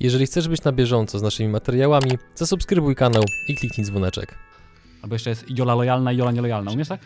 Jeżeli 0.00 0.26
chcesz 0.26 0.48
być 0.48 0.64
na 0.64 0.72
bieżąco 0.72 1.18
z 1.18 1.22
naszymi 1.22 1.48
materiałami, 1.48 2.10
zasubskrybuj 2.34 2.94
kanał 2.94 3.22
i 3.48 3.54
kliknij 3.56 3.86
dzwoneczek. 3.86 4.34
Albo 5.02 5.14
jeszcze 5.14 5.30
jest 5.30 5.58
Jola 5.58 5.74
lojalna 5.74 6.12
i 6.12 6.16
Jola 6.16 6.32
nielojalna. 6.32 6.70
Umiesz 6.70 6.88
tak? 6.88 7.00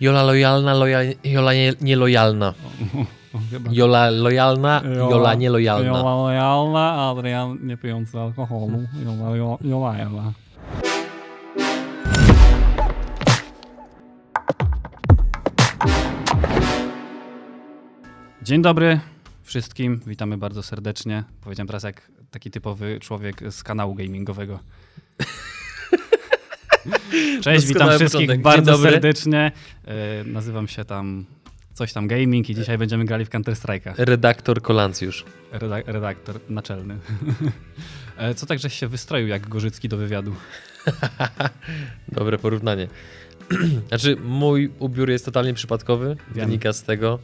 Jola 0.00 0.22
lojalna, 0.22 0.74
loja, 0.74 0.98
Jola 1.24 1.54
nie, 1.54 1.72
nielojalna. 1.80 2.54
Jola 3.70 4.10
lojalna, 4.10 4.82
Jola 4.96 5.34
nielojalna. 5.34 5.98
Jola 5.98 6.14
lojalna, 6.16 7.10
Adrian 7.10 7.58
nie 7.62 7.76
pijący 7.76 8.18
alkoholu. 8.20 8.78
Jola 9.04 9.36
jo- 9.36 9.58
lojalna. 9.60 10.32
Dzień 18.42 18.62
dobry 18.62 19.00
wszystkim, 19.42 20.00
witamy 20.06 20.38
bardzo 20.38 20.62
serdecznie. 20.62 21.24
Powiedziałem 21.44 21.66
teraz 21.66 21.82
jak 21.82 22.10
taki 22.36 22.50
typowy 22.50 23.00
człowiek 23.00 23.52
z 23.52 23.62
kanału 23.62 23.94
gamingowego. 23.94 24.58
Cześć, 27.42 27.66
witam 27.66 27.88
wszystkich 27.88 28.12
początek. 28.12 28.40
Bardzo 28.42 28.78
serdecznie. 28.78 29.52
E, 29.84 30.24
Nazywam 30.24 30.68
się 30.68 30.84
tam 30.84 31.24
coś 31.74 31.92
tam 31.92 32.06
gaming 32.06 32.50
i 32.50 32.54
dzisiaj 32.54 32.78
będziemy 32.78 33.04
grali 33.04 33.24
w 33.24 33.30
Counter 33.30 33.54
Strike'a. 33.54 33.94
Redaktor 33.98 34.62
Kolancjusz. 34.62 35.24
Reda- 35.52 35.82
redaktor 35.86 36.40
naczelny. 36.48 36.98
E, 38.18 38.34
Co 38.34 38.46
tak, 38.46 38.58
żeś 38.58 38.74
się 38.74 38.88
wystroił 38.88 39.28
jak 39.28 39.48
Gorzycki 39.48 39.88
do 39.88 39.96
wywiadu? 39.96 40.34
Dobre 42.08 42.38
porównanie. 42.38 42.88
znaczy, 43.88 44.16
mój 44.24 44.70
ubiór 44.78 45.10
jest 45.10 45.24
totalnie 45.24 45.54
przypadkowy. 45.54 46.16
Wiem. 46.34 46.46
Wynika 46.46 46.72
z 46.72 46.82
tego, 46.82 47.18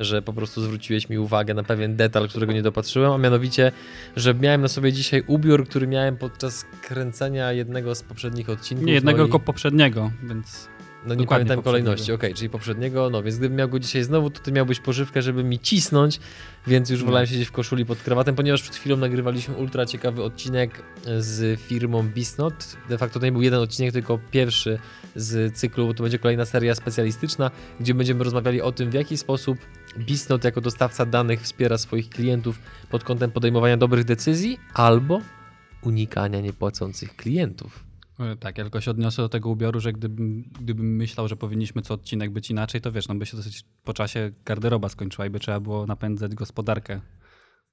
że 0.00 0.22
po 0.22 0.32
prostu 0.32 0.62
zwróciłeś 0.62 1.08
mi 1.08 1.18
uwagę 1.18 1.54
na 1.54 1.62
pewien 1.62 1.96
detal, 1.96 2.28
którego 2.28 2.52
nie 2.52 2.62
dopatrzyłem, 2.62 3.12
a 3.12 3.18
mianowicie, 3.18 3.72
że 4.16 4.34
miałem 4.34 4.60
na 4.60 4.68
sobie 4.68 4.92
dzisiaj 4.92 5.22
ubiór, 5.26 5.68
który 5.68 5.86
miałem 5.86 6.16
podczas 6.16 6.64
kręcenia 6.82 7.52
jednego 7.52 7.94
z 7.94 8.02
poprzednich 8.02 8.50
odcinków. 8.50 8.86
Nie 8.86 8.92
jednego, 8.92 9.18
no 9.18 9.24
i- 9.24 9.26
tylko 9.26 9.40
poprzedniego, 9.40 10.10
więc 10.22 10.68
No 11.06 11.14
nie 11.14 11.26
pamiętam 11.26 11.62
kolejności, 11.62 12.12
okej, 12.12 12.34
czyli 12.34 12.50
poprzedniego, 12.50 13.10
no 13.10 13.22
więc 13.22 13.38
gdybym 13.38 13.56
miał 13.58 13.68
go 13.68 13.78
dzisiaj 13.78 14.02
znowu, 14.02 14.30
to 14.30 14.40
ty 14.40 14.52
miałbyś 14.52 14.80
pożywkę, 14.80 15.22
żeby 15.22 15.44
mi 15.44 15.58
cisnąć, 15.58 16.20
więc 16.66 16.90
już 16.90 17.00
No. 17.00 17.06
wolałem 17.06 17.26
siedzieć 17.26 17.48
w 17.48 17.52
koszuli 17.52 17.86
pod 17.86 17.98
krawatem, 18.02 18.34
ponieważ 18.34 18.62
przed 18.62 18.76
chwilą 18.76 18.96
nagrywaliśmy 18.96 19.54
ultra 19.54 19.86
ciekawy 19.86 20.22
odcinek 20.22 20.82
z 21.18 21.60
firmą 21.60 22.02
Bisnot. 22.08 22.76
De 22.88 22.98
facto 22.98 23.20
to 23.20 23.26
nie 23.26 23.32
był 23.32 23.42
jeden 23.42 23.60
odcinek, 23.60 23.92
tylko 23.92 24.18
pierwszy 24.30 24.78
z 25.16 25.56
cyklu, 25.56 25.86
bo 25.86 25.94
to 25.94 26.02
będzie 26.02 26.18
kolejna 26.18 26.44
seria 26.44 26.74
specjalistyczna, 26.74 27.50
gdzie 27.80 27.94
będziemy 27.94 28.24
rozmawiali 28.24 28.62
o 28.62 28.72
tym, 28.72 28.90
w 28.90 28.94
jaki 28.94 29.16
sposób 29.16 29.58
Bisnot 29.98 30.44
jako 30.44 30.60
dostawca 30.60 31.06
danych 31.06 31.40
wspiera 31.40 31.78
swoich 31.78 32.08
klientów 32.08 32.60
pod 32.90 33.04
kątem 33.04 33.30
podejmowania 33.30 33.76
dobrych 33.76 34.04
decyzji 34.04 34.58
albo 34.74 35.20
unikania 35.82 36.40
niepłacących 36.40 37.16
klientów. 37.16 37.84
e, 38.18 38.36
tak, 38.36 38.58
ja 38.58 38.64
tylko 38.64 38.80
się 38.80 38.90
odniosę 38.90 39.22
do 39.22 39.28
tego 39.28 39.48
ubioru, 39.48 39.80
że 39.80 39.92
gdybym, 39.92 40.42
gdybym 40.60 40.96
myślał, 40.96 41.28
że 41.28 41.36
powinniśmy 41.36 41.82
co 41.82 41.94
odcinek 41.94 42.30
być 42.30 42.50
inaczej, 42.50 42.80
to 42.80 42.92
wiesz, 42.92 43.08
no 43.08 43.14
by 43.14 43.26
się 43.26 43.36
dosyć 43.36 43.64
po 43.84 43.94
czasie 43.94 44.32
garderoba 44.44 44.88
skończyła 44.88 45.26
i 45.26 45.30
by 45.30 45.40
trzeba 45.40 45.60
było 45.60 45.86
napędzać 45.86 46.34
gospodarkę 46.34 47.00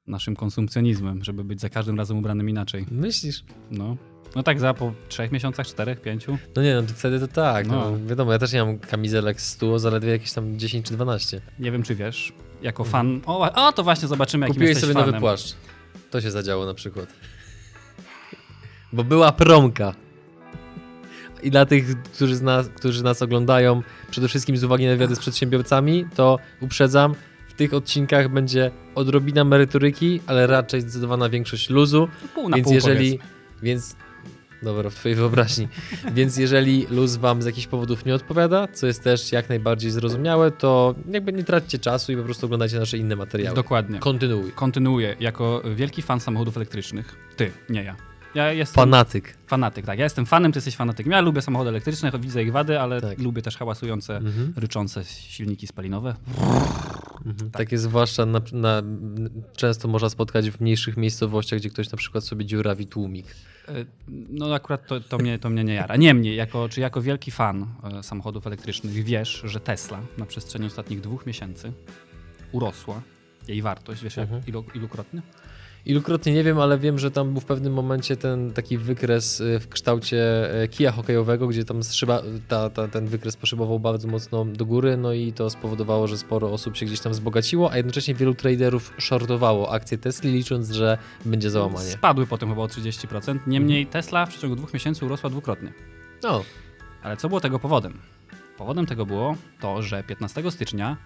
naszym 0.08 0.36
konsumpcjonizmem, 0.36 1.23
żeby 1.23 1.44
być 1.44 1.62
za 1.62 1.70
każdym 1.70 1.98
razem 1.98 2.18
ubranym 2.18 2.50
inaczej. 2.50 2.86
Myślisz? 2.92 3.44
No, 3.72 3.98
no 4.36 4.44
tak 4.44 4.59
za 4.59 4.73
po 4.73 4.94
trzech 5.09 5.31
miesiącach, 5.31 5.67
czterech, 5.67 6.02
pięciu. 6.02 6.38
No 6.56 6.64
nie, 6.64 6.75
no 6.75 6.81
to 6.81 6.94
wtedy 6.94 7.20
to 7.20 7.28
tak. 7.28 7.67
No. 7.67 7.92
No. 7.92 8.08
wiadomo, 8.08 8.31
ja 8.31 8.39
też 8.39 8.53
nie 8.53 8.66
mam 8.66 8.80
kamizelek 8.80 9.42
z 9.42 9.50
100, 9.50 9.80
zaledwie 9.80 10.11
jakieś 10.11 10.33
tam 10.33 10.59
10 10.59 10.86
czy 10.86 10.94
12. 10.94 11.42
Nie 11.59 11.72
wiem, 11.72 11.83
czy 11.83 11.95
wiesz, 11.95 12.33
jako 12.61 12.83
fan... 12.83 13.22
O, 13.25 13.67
o 13.67 13.73
to 13.73 13.83
właśnie 13.83 14.08
zobaczymy, 14.08 14.45
jakim 14.45 14.53
Kupiłeś 14.53 14.70
jesteś 14.70 14.81
sobie 14.81 14.94
fanem. 14.94 15.09
nowy 15.09 15.20
płaszcz. 15.20 15.55
To 16.11 16.22
się 16.22 16.31
zadziało 16.31 16.66
na 16.66 16.73
przykład. 16.73 17.09
Bo 18.94 19.03
była 19.03 19.31
promka. 19.31 19.94
I 21.44 21.52
dla 21.52 21.66
tych, 21.66 22.02
którzy, 22.03 22.36
z 22.36 22.42
nas, 22.42 22.70
którzy 22.70 23.03
nas 23.03 23.22
oglądają, 23.22 23.82
przede 24.11 24.27
wszystkim 24.27 24.58
z 24.58 24.64
uwagi 24.64 24.86
na 24.86 24.92
wywiady 24.92 25.15
z 25.15 25.20
przedsiębiorcami, 25.20 26.05
to 26.15 26.39
uprzedzam, 26.61 27.15
w 27.49 27.54
tych 27.54 27.73
odcinkach 27.73 28.30
będzie 28.30 28.71
odrobina 28.95 29.44
merytoryki, 29.44 30.21
ale 30.27 30.48
raczej 30.48 30.82
zdecydowana 30.82 31.30
większość 31.30 31.70
luzu. 31.70 32.08
Pół 32.36 32.49
na 32.49 32.55
więc 32.55 32.65
pół, 32.65 32.73
jeżeli. 32.73 33.20
Więc. 33.64 33.95
Dobra, 34.64 34.90
w 34.90 34.95
twojej 34.95 35.16
wyobraźni. 35.16 35.68
więc 36.14 36.38
jeżeli 36.38 36.86
luz 36.90 37.16
wam 37.16 37.42
z 37.42 37.45
jakichś 37.45 37.68
powodów 37.68 38.06
nie 38.06 38.16
odpowiada, 38.16 38.68
co 38.73 38.88
jest 38.88 39.04
też 39.04 39.32
jak 39.32 39.50
najbardziej 39.50 39.92
zrozumiałe, 39.92 40.52
to 40.52 40.95
jakby 41.12 41.34
nie 41.34 41.44
traćcie 41.44 41.80
czasu 41.80 42.12
i 42.12 42.18
po 42.18 42.23
prostu 42.23 42.45
oglądajcie 42.45 42.80
nasze 42.80 42.98
inne 42.98 43.16
materiały. 43.16 43.56
Dokładnie. 43.56 44.00
Kontynuuj. 44.00 44.52
Kontynuuję. 44.52 45.16
Jako 45.20 45.62
wielki 45.76 46.02
fan 46.02 46.20
samochodów 46.20 46.58
elektrycznych. 46.58 47.16
Ty, 47.36 47.52
nie 47.70 47.84
ja. 47.84 47.95
Ja 48.36 48.52
jestem 48.54 48.76
Fanatyk. 48.76 49.38
fanatyk, 49.48 49.86
tak. 49.86 49.98
Ja 50.00 50.04
jestem 50.04 50.26
fanem, 50.26 50.52
ty 50.52 50.58
jesteś 50.58 50.76
fanatykiem. 50.76 51.12
Ja 51.12 51.22
lubię 51.22 51.42
samochody 51.42 51.70
elektryczne, 51.70 52.12
widzę 52.20 52.44
ich 52.44 52.52
wady, 52.52 52.80
ale 52.80 53.02
Tak. 53.02 53.20
lubię 53.20 53.42
też 53.42 53.58
hałasujące, 53.58 54.18
Mhm. 54.18 54.54
ryczące 54.56 55.04
silniki 55.06 55.68
spalinowe. 55.68 56.16
Mhm. 57.27 57.52
Takie 57.52 57.77
zwłaszcza 57.77 58.26
na, 58.26 58.42
na, 58.54 58.82
często 59.55 59.88
można 59.88 60.10
spotkać 60.10 60.49
w 60.49 60.61
mniejszych 60.61 60.98
miejscowościach, 60.98 61.60
gdzie 61.60 61.70
ktoś 61.70 61.92
na 61.92 61.98
przykład 61.98 62.23
sobie 62.23 62.45
dziurawi 62.45 62.88
tłumik. 62.88 63.26
E, 63.67 63.71
No 64.30 64.54
akurat 64.55 64.88
to, 64.88 64.99
to, 64.99 65.17
mnie, 65.17 65.39
to 65.39 65.49
mnie 65.49 65.64
nie 65.64 65.73
jara. 65.73 65.95
Niemniej, 65.95 66.36
jako, 66.36 66.70
czy 66.70 66.82
jako 66.82 67.02
wielki 67.02 67.32
fan 67.32 67.65
e, 67.99 68.04
samochodów 68.04 68.48
elektrycznych 68.48 68.93
wiesz, 68.93 69.42
że 69.45 69.60
Tesla 69.60 70.02
na 70.17 70.26
przestrzeni 70.26 70.65
ostatnich 70.65 71.02
dwóch 71.02 71.26
miesięcy 71.26 71.71
urosła 72.52 73.02
jej 73.48 73.61
wartość, 73.61 74.04
wiesz 74.04 74.17
Mhm. 74.17 74.42
ilu, 74.48 74.64
ilukrotnie? 74.76 75.21
Ilukrotnie 75.87 76.33
nie 76.33 76.43
wiem, 76.43 76.59
ale 76.59 76.77
wiem, 76.77 76.99
że 76.99 77.11
tam 77.11 77.31
był 77.31 77.42
w 77.42 77.45
pewnym 77.45 77.73
momencie 77.73 78.17
ten 78.17 78.53
taki 78.53 78.77
wykres 78.77 79.42
y, 79.42 79.59
w 79.59 79.70
kształcie 79.70 80.52
e, 80.61 80.67
kija 80.67 80.92
hokejowego, 80.92 81.48
gdzie 81.48 81.65
tam 81.65 81.83
szyba, 81.83 82.21
ta, 82.48 82.70
ta, 82.70 82.87
ten 82.87 83.08
wykres 83.08 83.37
poszybował 83.37 83.80
bardzo 83.80 84.08
mocno 84.08 84.45
do 84.45 84.65
góry, 84.65 84.97
no 84.97 85.14
i 85.14 85.33
to 85.33 85.49
spowodowało, 85.49 86.08
że 86.08 86.17
sporo 86.17 86.52
osób 86.52 86.77
się 86.77 86.86
gdzieś 86.86 86.99
tam 86.99 87.11
wzbogaciło, 87.11 87.71
a 87.71 87.77
jednocześnie 87.77 88.14
wielu 88.14 88.33
traderów 88.33 88.93
shortowało 88.97 89.71
akcje 89.71 89.97
Tesli, 89.97 90.31
licząc, 90.31 90.71
że 90.71 90.97
będzie 91.26 91.49
załamanie. 91.49 91.89
Spadły 91.89 92.27
potem 92.27 92.49
chyba 92.49 92.61
o 92.61 92.67
30%. 92.67 93.39
Niemniej 93.47 93.81
Mhm. 93.81 93.93
Tesla 93.93 94.26
w 94.26 94.30
przeciągu 94.30 94.55
dwóch 94.55 94.73
miesięcy 94.73 95.05
urosła 95.05 95.30
dwukrotnie. 95.30 95.73
No, 96.23 96.43
Ale 97.03 97.17
co 97.17 97.27
było 97.30 97.42
tego 97.42 97.59
powodem? 97.59 97.93
Powodem 98.58 98.86
tego 98.86 99.05
było 99.05 99.36
to, 99.59 99.81
że 99.81 100.03
15 100.03 100.52
stycznia 100.52 100.97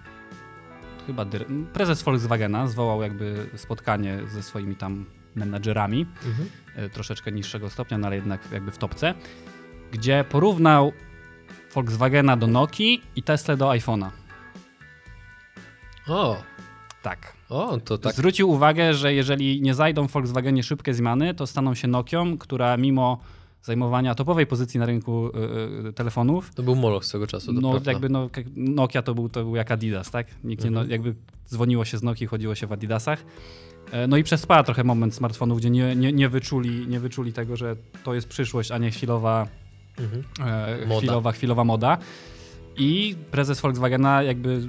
chyba 1.08 1.26
prezes 1.74 2.04
Volkswagena 2.04 2.68
zwołał 2.68 3.02
jakby 3.02 3.50
spotkanie 3.56 4.20
ze 4.28 4.44
swoimi 4.44 4.76
tam 4.76 5.06
menadżerami 5.36 6.06
mhm. 6.26 6.50
e, 6.76 6.90
troszeczkę 6.90 7.32
niższego 7.32 7.70
stopnia, 7.70 7.98
no 7.98 8.08
ale 8.08 8.16
jednak 8.16 8.42
jakby 8.52 8.72
w 8.72 8.78
topce, 8.78 9.14
gdzie 9.92 10.26
porównał 10.30 10.92
Volkswagena 11.74 12.38
do 12.38 12.48
Nokii 12.48 13.02
i 13.16 13.24
Tesla 13.24 13.56
do 13.56 13.70
iPhone'a. 13.70 14.10
o, 16.08 16.44
Tak. 17.02 17.34
o, 17.50 17.80
to 17.80 17.98
tak. 17.98 18.14
Zwrócił 18.14 18.50
uwagę, 18.50 18.94
że 18.94 19.14
jeżeli 19.14 19.62
nie 19.62 19.74
zajdą 19.74 20.08
w 20.08 20.12
Volkswagenie 20.12 20.64
szybkie 20.64 20.94
zmiany, 20.94 21.34
to 21.34 21.48
staną 21.48 21.76
się 21.76 21.88
Nokią, 21.88 22.38
która 22.38 22.78
mimo 22.78 23.20
zajmowania 23.64 24.16
topowej 24.16 24.48
pozycji 24.48 24.80
na 24.80 24.86
rynku 24.86 25.28
y, 25.84 25.88
y, 25.90 25.94
telefonów, 25.94 26.56
To 26.56 26.64
był 26.64 26.76
moloch 26.76 27.06
swego 27.06 27.28
czasu, 27.28 27.54
to 27.54 27.62
no 27.62 27.72
prawda. 27.72 27.92
jakby 27.92 28.10
no, 28.10 28.30
Nokia 28.56 29.02
to 29.02 29.16
był, 29.16 29.30
to 29.30 29.44
był 29.44 29.56
jak 29.56 29.72
Adidas, 29.72 30.12
tak? 30.12 30.28
Nikt 30.44 30.64
nie, 30.64 30.72
no, 30.72 30.82
Mhm. 30.82 30.92
jakby 30.92 31.16
dzwoniło 31.50 31.86
się 31.86 31.98
z 31.98 32.04
Nokii, 32.04 32.28
chodziło 32.28 32.56
się 32.56 32.68
w 32.68 32.72
Adidasach. 32.72 33.26
E, 33.92 34.08
No 34.08 34.18
i 34.18 34.24
przespała 34.24 34.64
trochę 34.64 34.84
moment 34.84 35.16
smartfonów, 35.16 35.58
gdzie 35.58 35.70
nie, 35.70 35.96
nie, 35.96 36.14
nie, 36.14 36.30
wyczuli, 36.30 36.88
nie 36.88 37.00
wyczuli 37.00 37.34
tego, 37.34 37.56
że 37.56 37.76
to 38.04 38.14
jest 38.14 38.28
przyszłość, 38.28 38.72
a 38.72 38.78
nie 38.78 38.92
chwilowa, 38.92 39.48
Mhm. 40.00 40.24
e, 40.84 40.86
Moda. 40.88 41.00
chwilowa, 41.00 41.32
chwilowa 41.32 41.64
moda. 41.64 41.98
I 42.78 43.16
prezes 43.32 43.62
Volkswagena 43.62 44.24
jakby 44.24 44.62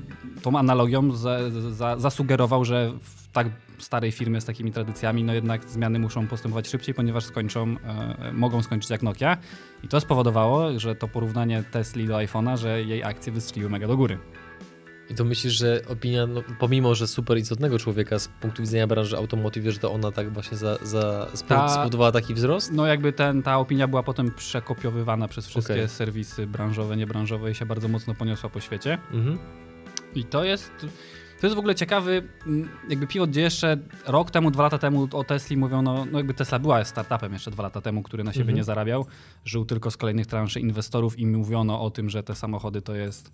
tą 0.43 0.59
analogią 0.59 1.13
za, 1.17 1.51
za, 1.51 1.99
zasugerował, 1.99 2.65
że 2.65 2.93
tak 3.33 3.47
starej 3.79 4.13
firmie 4.13 4.41
z 4.41 4.45
takimi 4.45 4.73
tradycjami, 4.73 5.25
no 5.25 5.35
jednak 5.35 5.65
zmiany 5.65 5.99
muszą 5.99 6.27
postępować 6.27 6.69
szybciej, 6.69 6.95
ponieważ 6.95 7.25
skończą, 7.25 7.77
e, 7.85 8.33
mogą 8.33 8.63
skończyć 8.63 8.91
jak 8.91 9.03
Nokia. 9.03 9.37
I 9.83 9.89
to 9.89 10.01
spowodowało, 10.01 10.79
że 10.79 10.95
to 10.95 11.09
porównanie 11.09 11.65
Tesli 11.71 12.07
do 12.07 12.15
iPhone'a, 12.15 12.57
że 12.57 12.83
jej 12.83 13.05
akcje 13.05 13.33
wystrzeliły 13.33 13.71
mega 13.71 13.87
do 13.87 13.97
góry. 13.97 14.19
I 15.11 15.15
to 15.15 15.25
myślisz, 15.25 15.53
że 15.53 15.81
opinia, 15.89 16.27
no, 16.27 16.43
pomimo 16.59 16.95
że 16.95 17.09
super 17.09 17.39
istotnego 17.39 17.79
człowieka 17.79 18.19
z 18.19 18.29
punktu 18.29 18.63
widzenia 18.63 18.87
branży 18.87 19.17
automotive, 19.17 19.73
że 19.73 19.79
to 19.79 19.93
ona 19.93 20.13
tak 20.13 20.33
właśnie 20.33 20.57
za, 20.57 20.79
za 20.83 21.27
spowodowała 21.35 22.13
taki 22.13 22.35
wzrost? 22.35 22.73
No 22.73 22.87
jakby 22.87 23.13
ten, 23.13 23.43
ta 23.43 23.59
opinia 23.59 23.89
była 23.89 24.03
potem 24.03 24.31
przekopiowywana 24.31 25.29
przez 25.29 25.47
wszystkie 25.47 25.75
Okej. 25.75 25.89
serwisy 25.89 26.47
branżowe, 26.47 26.97
niebranżowe 26.97 27.51
i 27.51 27.55
się 27.55 27.67
bardzo 27.67 27.89
mocno 27.89 28.15
poniosła 28.15 28.51
po 28.51 28.61
świecie. 28.61 28.99
Mhm. 29.13 29.39
I 30.15 30.25
to 30.25 30.45
jest. 30.45 30.73
To 31.43 31.47
jest 31.47 31.57
w 31.57 31.59
ogóle 31.59 31.75
ciekawy, 31.75 32.29
jakby 32.89 33.07
pivot, 33.07 33.31
gdzie 33.31 33.41
jeszcze 33.41 33.77
rok 34.07 34.31
temu, 34.31 34.51
dwa 34.51 34.63
lata 34.63 34.79
temu 34.79 35.09
o 35.13 35.25
Tesli 35.25 35.57
mówiono, 35.57 36.07
no 36.13 36.19
jakby 36.19 36.35
Tesla 36.35 36.59
była 36.59 36.85
startupem 36.85 37.33
jeszcze 37.33 37.51
dwa 37.51 37.63
lata 37.63 37.81
temu, 37.81 38.03
który 38.03 38.25
na 38.25 38.33
siebie 38.33 38.43
Mhm. 38.43 38.57
nie 38.57 38.65
zarabiał, 38.65 39.07
żył 39.45 39.65
tylko 39.65 39.91
z 39.91 39.97
kolejnych 39.97 40.27
transzy 40.27 40.61
inwestorów 40.61 41.19
i 41.19 41.27
mówiono 41.27 41.81
o 41.83 41.91
tym, 41.91 42.11
że 42.11 42.23
te 42.23 42.35
samochody 42.35 42.83
to 42.83 42.95
jest 42.95 43.33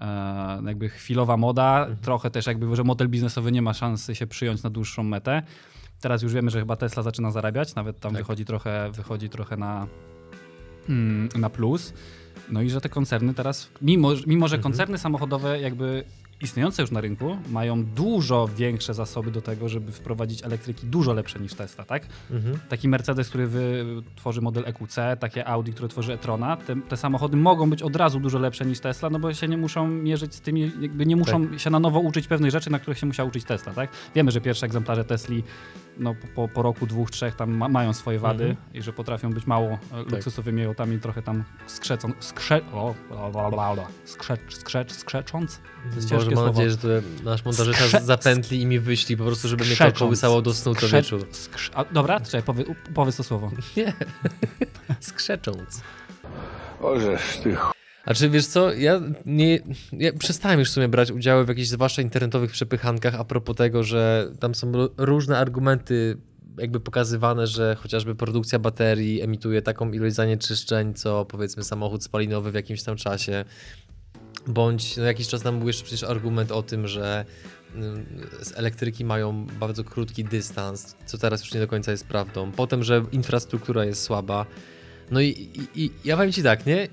e, 0.00 0.62
jakby 0.66 0.88
chwilowa 0.88 1.36
moda, 1.36 1.86
trochę 2.02 2.30
też 2.30 2.46
jakby, 2.46 2.76
że 2.76 2.84
model 2.84 3.08
biznesowy 3.08 3.52
nie 3.52 3.62
ma 3.62 3.74
szansy 3.74 4.14
się 4.14 4.26
przyjąć 4.26 4.62
na 4.62 4.70
dłuższą 4.70 5.02
metę. 5.02 5.42
Teraz 6.00 6.22
już 6.22 6.32
wiemy, 6.32 6.50
że 6.50 6.58
chyba 6.58 6.76
Tesla 6.76 7.02
zaczyna 7.02 7.30
zarabiać, 7.30 7.74
nawet 7.74 8.00
tam 8.00 8.12
Tak. 8.12 8.20
wychodzi, 8.22 8.44
trochę, 8.44 8.90
wychodzi 8.92 9.28
trochę 9.28 9.56
na, 9.56 9.86
mm, 10.88 11.28
na 11.38 11.50
plus. 11.50 11.92
No 12.50 12.62
i 12.62 12.70
że 12.70 12.80
te 12.80 12.88
koncerny 12.88 13.34
teraz, 13.34 13.70
mimo, 13.82 14.08
mimo 14.26 14.48
że 14.48 14.56
Mhm. 14.56 14.62
koncerny 14.62 14.98
samochodowe 14.98 15.60
jakby 15.60 16.04
istniejące 16.40 16.82
już 16.82 16.90
na 16.90 17.00
rynku 17.00 17.36
mają 17.50 17.84
dużo 17.84 18.48
większe 18.56 18.94
zasoby 18.94 19.30
do 19.30 19.42
tego, 19.42 19.68
żeby 19.68 19.92
wprowadzić 19.92 20.44
elektryki 20.44 20.86
dużo 20.86 21.12
lepsze 21.12 21.38
niż 21.38 21.54
Tesla, 21.54 21.84
tak? 21.84 22.06
Mhm. 22.30 22.58
Taki 22.68 22.88
Mercedes, 22.88 23.28
który 23.28 23.46
wy, 23.46 23.84
tworzy 24.16 24.40
model 24.40 24.64
EQC, 24.66 24.96
takie 25.20 25.48
Audi, 25.48 25.70
które 25.72 25.88
tworzy 25.88 26.12
e-trona, 26.12 26.56
te, 26.56 26.76
te 26.76 26.96
samochody 26.96 27.36
mogą 27.36 27.70
być 27.70 27.82
od 27.82 27.96
razu 27.96 28.20
dużo 28.20 28.38
lepsze 28.38 28.64
niż 28.64 28.80
Tesla, 28.80 29.10
no 29.10 29.18
bo 29.18 29.34
się 29.34 29.48
nie 29.48 29.56
muszą 29.56 29.88
mierzyć 29.88 30.34
z 30.34 30.40
tymi, 30.40 30.72
jakby 30.80 31.06
nie 31.06 31.16
muszą 31.16 31.58
się 31.58 31.70
na 31.70 31.80
nowo 31.80 32.00
uczyć 32.00 32.26
pewnych 32.26 32.50
rzeczy, 32.50 32.70
na 32.70 32.78
których 32.78 32.98
się 32.98 33.06
musiał 33.06 33.28
uczyć 33.28 33.44
Tesla, 33.44 33.72
tak? 33.72 33.90
Wiemy, 34.14 34.30
że 34.30 34.40
pierwsze 34.40 34.66
egzemplarze 34.66 35.04
Tesli 35.04 35.44
no, 35.98 36.14
po, 36.34 36.48
po, 36.48 36.62
roku, 36.62 36.86
dwóch, 36.86 37.10
trzech 37.10 37.34
tam 37.36 37.50
ma, 37.56 37.68
mają 37.68 37.92
swoje 37.92 38.18
wady 38.18 38.44
Mhm. 38.44 38.66
i 38.74 38.82
że 38.82 38.92
potrafią 38.92 39.30
być 39.32 39.46
mało 39.46 39.66
e, 39.92 40.02
luksusowymi 40.10 40.64
autami, 40.64 41.00
trochę 41.00 41.22
tam 41.22 41.44
skrzecą, 41.66 42.12
skrze, 42.20 42.60
o, 42.72 42.94
bla, 43.10 43.30
bla, 43.30 43.50
bla, 43.50 43.74
bla, 43.74 43.86
skrzecz, 44.04 44.54
skrzecz, 44.56 44.92
skrzecząc. 44.92 45.60
To 45.90 45.96
jest 45.96 46.10
Boże, 46.10 46.26
mam 46.26 46.34
słowo. 46.34 46.50
nadzieję, 46.50 46.70
że 46.70 47.02
nasz 47.24 47.44
montażysta 47.44 47.84
Skrze- 47.84 48.02
zapętli 48.04 48.60
i 48.60 48.66
mi 48.66 48.78
wyśli 48.78 49.16
po 49.16 49.24
prostu, 49.24 49.48
żeby 49.48 49.64
mnie 49.64 49.76
to 49.76 49.92
kołysało 49.92 50.42
do 50.42 50.54
snu 50.54 50.74
co 50.74 50.80
Skrze- 50.86 50.92
wieczór. 50.96 51.20
skrz- 51.32 51.70
a, 51.74 51.84
dobra, 51.84 52.20
czekaj, 52.20 52.42
powie, 52.42 52.64
powiedz 52.94 53.16
to 53.16 53.22
słowo. 53.24 53.50
Nie. 53.76 53.92
Skrzecząc. 55.00 55.82
Ożeż 56.80 57.36
ty 57.42 57.56
ch... 57.56 57.72
A 58.04 58.14
czy 58.14 58.30
wiesz 58.30 58.46
co, 58.46 58.72
ja 58.72 59.00
nie, 59.26 59.58
ja 59.92 60.12
przestałem 60.12 60.58
już 60.58 60.70
w 60.70 60.72
sumie 60.72 60.88
brać 60.88 61.10
udział 61.10 61.44
w 61.44 61.48
jakichś 61.48 61.68
zwłaszcza 61.68 62.02
internetowych 62.02 62.50
przepychankach 62.50 63.14
a 63.14 63.24
propos 63.24 63.56
tego, 63.56 63.84
że 63.84 64.30
tam 64.40 64.54
są 64.54 64.72
różne 64.96 65.38
argumenty 65.38 66.16
jakby 66.58 66.80
pokazywane, 66.80 67.46
że 67.46 67.74
chociażby 67.74 68.14
produkcja 68.14 68.58
baterii 68.58 69.22
emituje 69.22 69.62
taką 69.62 69.92
ilość 69.92 70.14
zanieczyszczeń, 70.14 70.94
co 70.94 71.24
powiedzmy 71.24 71.64
samochód 71.64 72.04
spalinowy 72.04 72.50
w 72.50 72.54
jakimś 72.54 72.82
tam 72.82 72.96
czasie. 72.96 73.44
Bądź 74.46 74.96
no, 74.96 75.04
jakiś 75.04 75.28
czas 75.28 75.42
temu 75.42 75.58
był 75.58 75.66
jeszcze 75.66 75.84
przecież 75.84 76.10
argument 76.10 76.52
o 76.52 76.62
tym, 76.62 76.88
że 76.88 77.24
mm, 77.74 78.06
z 78.42 78.52
elektryki 78.58 79.04
mają 79.04 79.46
bardzo 79.60 79.84
krótki 79.84 80.24
dystans, 80.24 80.96
co 81.06 81.18
teraz 81.18 81.40
już 81.40 81.54
nie 81.54 81.60
do 81.60 81.68
końca 81.68 81.90
jest 81.90 82.06
prawdą. 82.06 82.52
Potem, 82.52 82.84
że 82.84 83.04
infrastruktura 83.12 83.84
jest 83.84 84.02
słaba. 84.02 84.46
No 85.10 85.20
i, 85.20 85.28
i, 85.28 85.84
i 85.84 85.90
ja 86.04 86.16
powiem 86.16 86.32
Ci 86.32 86.42
tak, 86.42 86.66
nie? 86.66 86.88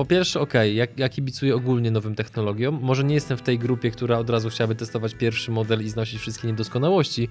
Po 0.00 0.04
pierwsze, 0.04 0.40
okej, 0.40 0.76
jak 0.76 0.98
ja 0.98 1.08
kibicuję 1.08 1.56
ogólnie 1.56 1.90
nowym 1.90 2.14
technologiom. 2.14 2.78
Może 2.82 3.04
nie 3.04 3.14
jestem 3.14 3.36
w 3.36 3.42
tej 3.42 3.58
grupie, 3.58 3.90
która 3.90 4.18
od 4.18 4.30
razu 4.30 4.50
chciałaby 4.50 4.74
testować 4.74 5.14
pierwszy 5.14 5.50
model 5.50 5.84
i 5.84 5.88
znosić 5.88 6.20
wszystkie 6.20 6.48
niedoskonałości, 6.48 7.28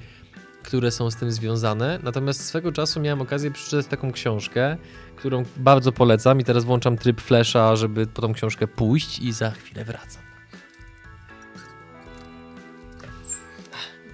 które 0.63 0.91
są 0.91 1.11
z 1.11 1.15
tym 1.15 1.31
związane. 1.31 1.99
Natomiast 2.03 2.45
swego 2.45 2.71
czasu 2.71 2.99
miałem 2.99 3.21
okazję 3.21 3.51
przeczytać 3.51 3.85
taką 3.85 4.11
książkę, 4.11 4.77
którą 5.15 5.43
bardzo 5.57 5.91
polecam 5.91 6.39
i 6.39 6.43
teraz 6.43 6.63
włączam 6.63 6.97
tryb 6.97 7.21
flasha, 7.21 7.75
żeby 7.75 8.07
po 8.07 8.21
tą 8.21 8.33
książkę 8.33 8.67
pójść 8.67 9.19
i 9.19 9.33
za 9.33 9.51
chwilę 9.51 9.85
wracam. 9.85 10.29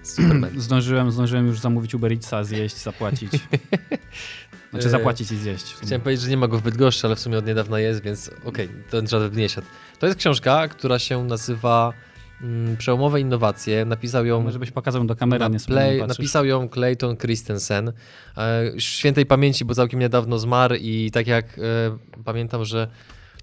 Superman. 0.04 0.60
Zdążyłem, 0.68 1.12
zdążyłem 1.12 1.48
już 1.48 1.60
zamówić 1.60 1.96
Uber 1.96 2.12
Eatsa, 2.12 2.44
zjeść, 2.44 2.78
zapłacić. 2.78 3.32
Znaczy 4.76 4.88
E, 4.88 4.92
zapłacić 4.92 5.32
i 5.32 5.38
zjeść. 5.38 5.76
Chciałem 5.82 6.02
powiedzieć, 6.02 6.24
że 6.24 6.30
nie 6.30 6.38
ma 6.38 6.48
go 6.48 6.58
w 6.58 6.62
Bydgoszczy, 6.62 7.08
ale 7.08 7.16
w 7.16 7.20
sumie 7.20 7.38
od 7.38 7.46
niedawna 7.46 7.80
jest, 7.80 8.02
więc 8.02 8.32
okej, 8.46 8.70
ten 8.90 9.08
żaden 9.08 9.32
nie 9.32 9.50
siadł. 9.50 9.68
To 10.00 10.08
jest 10.08 10.20
książka, 10.20 10.68
która 10.68 11.00
się 11.00 11.24
nazywa 11.24 11.94
mm, 12.42 12.78
Przełomowe 12.78 13.22
innowacje. 13.22 13.86
Napisał 13.86 14.26
ją 14.26 14.42
Może 14.42 14.60
byś 14.60 14.72
pokazał 14.72 15.06
do 15.06 15.16
kamery, 15.16 15.50
nie 15.50 15.60
play, 15.60 16.08
napisał 16.08 16.46
ją 16.46 16.70
Clayton 16.70 17.18
Christensen. 17.18 17.94
E, 18.38 18.72
świętej 18.78 19.26
pamięci, 19.26 19.66
bo 19.66 19.76
całkiem 19.76 20.00
niedawno 20.00 20.40
zmarł 20.40 20.76
i 20.76 21.12
tak 21.14 21.28
jak 21.28 21.46
e, 21.60 22.22
pamiętam, 22.24 22.66
że 22.66 22.88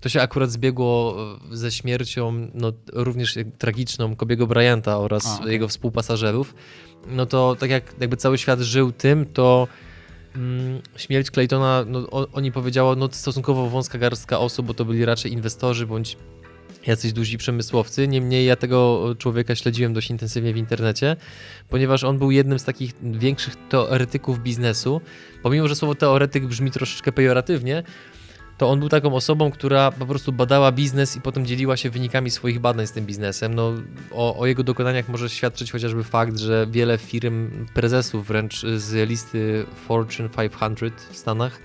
to 0.00 0.08
się 0.08 0.22
akurat 0.22 0.50
zbiegło 0.50 1.16
ze 1.50 1.70
śmiercią 1.70 2.48
no, 2.54 2.72
również 2.92 3.38
tragiczną 3.58 4.16
Kobiego 4.16 4.46
Bryanta 4.46 4.98
oraz 4.98 5.26
A, 5.26 5.40
okej. 5.40 5.52
jego 5.52 5.68
współpasażerów. 5.68 6.54
No 7.06 7.26
to 7.26 7.56
tak 7.60 7.70
jak 7.70 7.84
jakby 8.00 8.16
cały 8.16 8.38
świat 8.38 8.60
żył 8.60 8.92
tym, 8.92 9.26
to 9.26 9.68
śmierć 10.96 11.30
Claytona, 11.30 11.84
no, 11.86 11.98
o, 11.98 12.28
oni 12.32 12.52
powiedziało, 12.52 12.96
no 12.96 13.08
stosunkowo 13.12 13.68
wąska 13.68 13.98
garstka 13.98 14.38
osób, 14.38 14.66
bo 14.66 14.74
to 14.74 14.84
byli 14.84 15.04
raczej 15.04 15.32
inwestorzy 15.32 15.86
bądź 15.86 16.16
jacyś 16.86 17.12
duzi 17.12 17.38
przemysłowcy. 17.38 18.08
Niemniej 18.08 18.46
ja 18.46 18.56
tego 18.56 19.08
człowieka 19.18 19.54
śledziłem 19.54 19.92
dość 19.92 20.10
intensywnie 20.10 20.52
w 20.52 20.56
internecie, 20.56 21.16
ponieważ 21.68 22.04
on 22.04 22.18
był 22.18 22.30
jednym 22.30 22.58
z 22.58 22.64
takich 22.64 22.92
większych 23.02 23.56
teoretyków 23.68 24.38
biznesu. 24.38 25.00
Pomimo, 25.42 25.68
że 25.68 25.76
słowo 25.76 25.94
teoretyk 25.94 26.46
brzmi 26.46 26.70
troszeczkę 26.70 27.12
pejoratywnie, 27.12 27.82
to 28.62 28.70
on 28.70 28.80
był 28.80 28.88
taką 28.88 29.14
osobą, 29.14 29.50
która 29.50 29.90
po 29.90 30.06
prostu 30.06 30.32
badała 30.32 30.72
biznes 30.72 31.16
i 31.16 31.20
potem 31.20 31.46
dzieliła 31.46 31.76
się 31.76 31.90
wynikami 31.90 32.30
swoich 32.30 32.60
badań 32.60 32.86
z 32.86 32.92
tym 32.92 33.06
biznesem. 33.06 33.54
No, 33.54 33.74
o, 34.10 34.38
o 34.38 34.46
jego 34.46 34.62
dokonaniach 34.62 35.08
może 35.08 35.30
świadczyć 35.30 35.72
chociażby 35.72 36.04
fakt, 36.04 36.38
że 36.38 36.66
wiele 36.70 36.98
firm, 36.98 37.66
prezesów 37.74 38.26
wręcz 38.26 38.62
z 38.76 39.08
listy 39.08 39.66
Fortune 39.86 40.28
500 40.28 41.00
w 41.10 41.16
Stanach, 41.16 41.58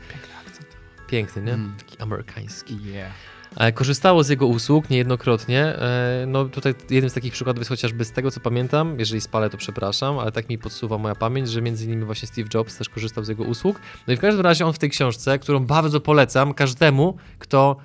piękny, 1.07 1.41
nie? 1.41 1.53
Mm. 1.53 1.73
Taki 1.77 1.97
amerykański. 2.01 2.77
Yeah. 2.85 3.36
E, 3.57 3.71
Korzystało 3.71 4.23
z 4.23 4.29
jego 4.29 4.47
usług 4.47 4.89
niejednokrotnie. 4.89 5.59
E, 5.61 6.25
No 6.27 6.45
tutaj 6.45 6.75
jednym 6.89 7.09
z 7.09 7.13
takich 7.13 7.33
przykładów 7.33 7.59
jest 7.61 7.69
chociażby 7.69 8.05
z 8.05 8.11
tego, 8.11 8.31
co 8.31 8.39
pamiętam, 8.39 8.99
jeżeli 8.99 9.21
spalę, 9.21 9.49
to 9.49 9.57
przepraszam, 9.57 10.19
ale 10.19 10.31
tak 10.31 10.49
mi 10.49 10.57
podsuwa 10.57 10.97
moja 10.97 11.15
pamięć, 11.15 11.49
że 11.49 11.61
między 11.61 11.85
innymi 11.85 12.05
właśnie 12.05 12.27
Steve 12.27 12.49
Jobs 12.53 12.77
też 12.77 12.89
korzystał 12.89 13.23
z 13.23 13.27
jego 13.27 13.43
usług. 13.43 13.79
No 14.07 14.13
i 14.13 14.17
w 14.17 14.19
każdym 14.19 14.43
razie 14.43 14.65
on 14.65 14.73
w 14.73 14.79
tej 14.79 14.89
książce, 14.89 15.39
którą 15.39 15.65
bardzo 15.65 16.01
polecam 16.01 16.53
każdemu, 16.53 17.17
kto 17.39 17.77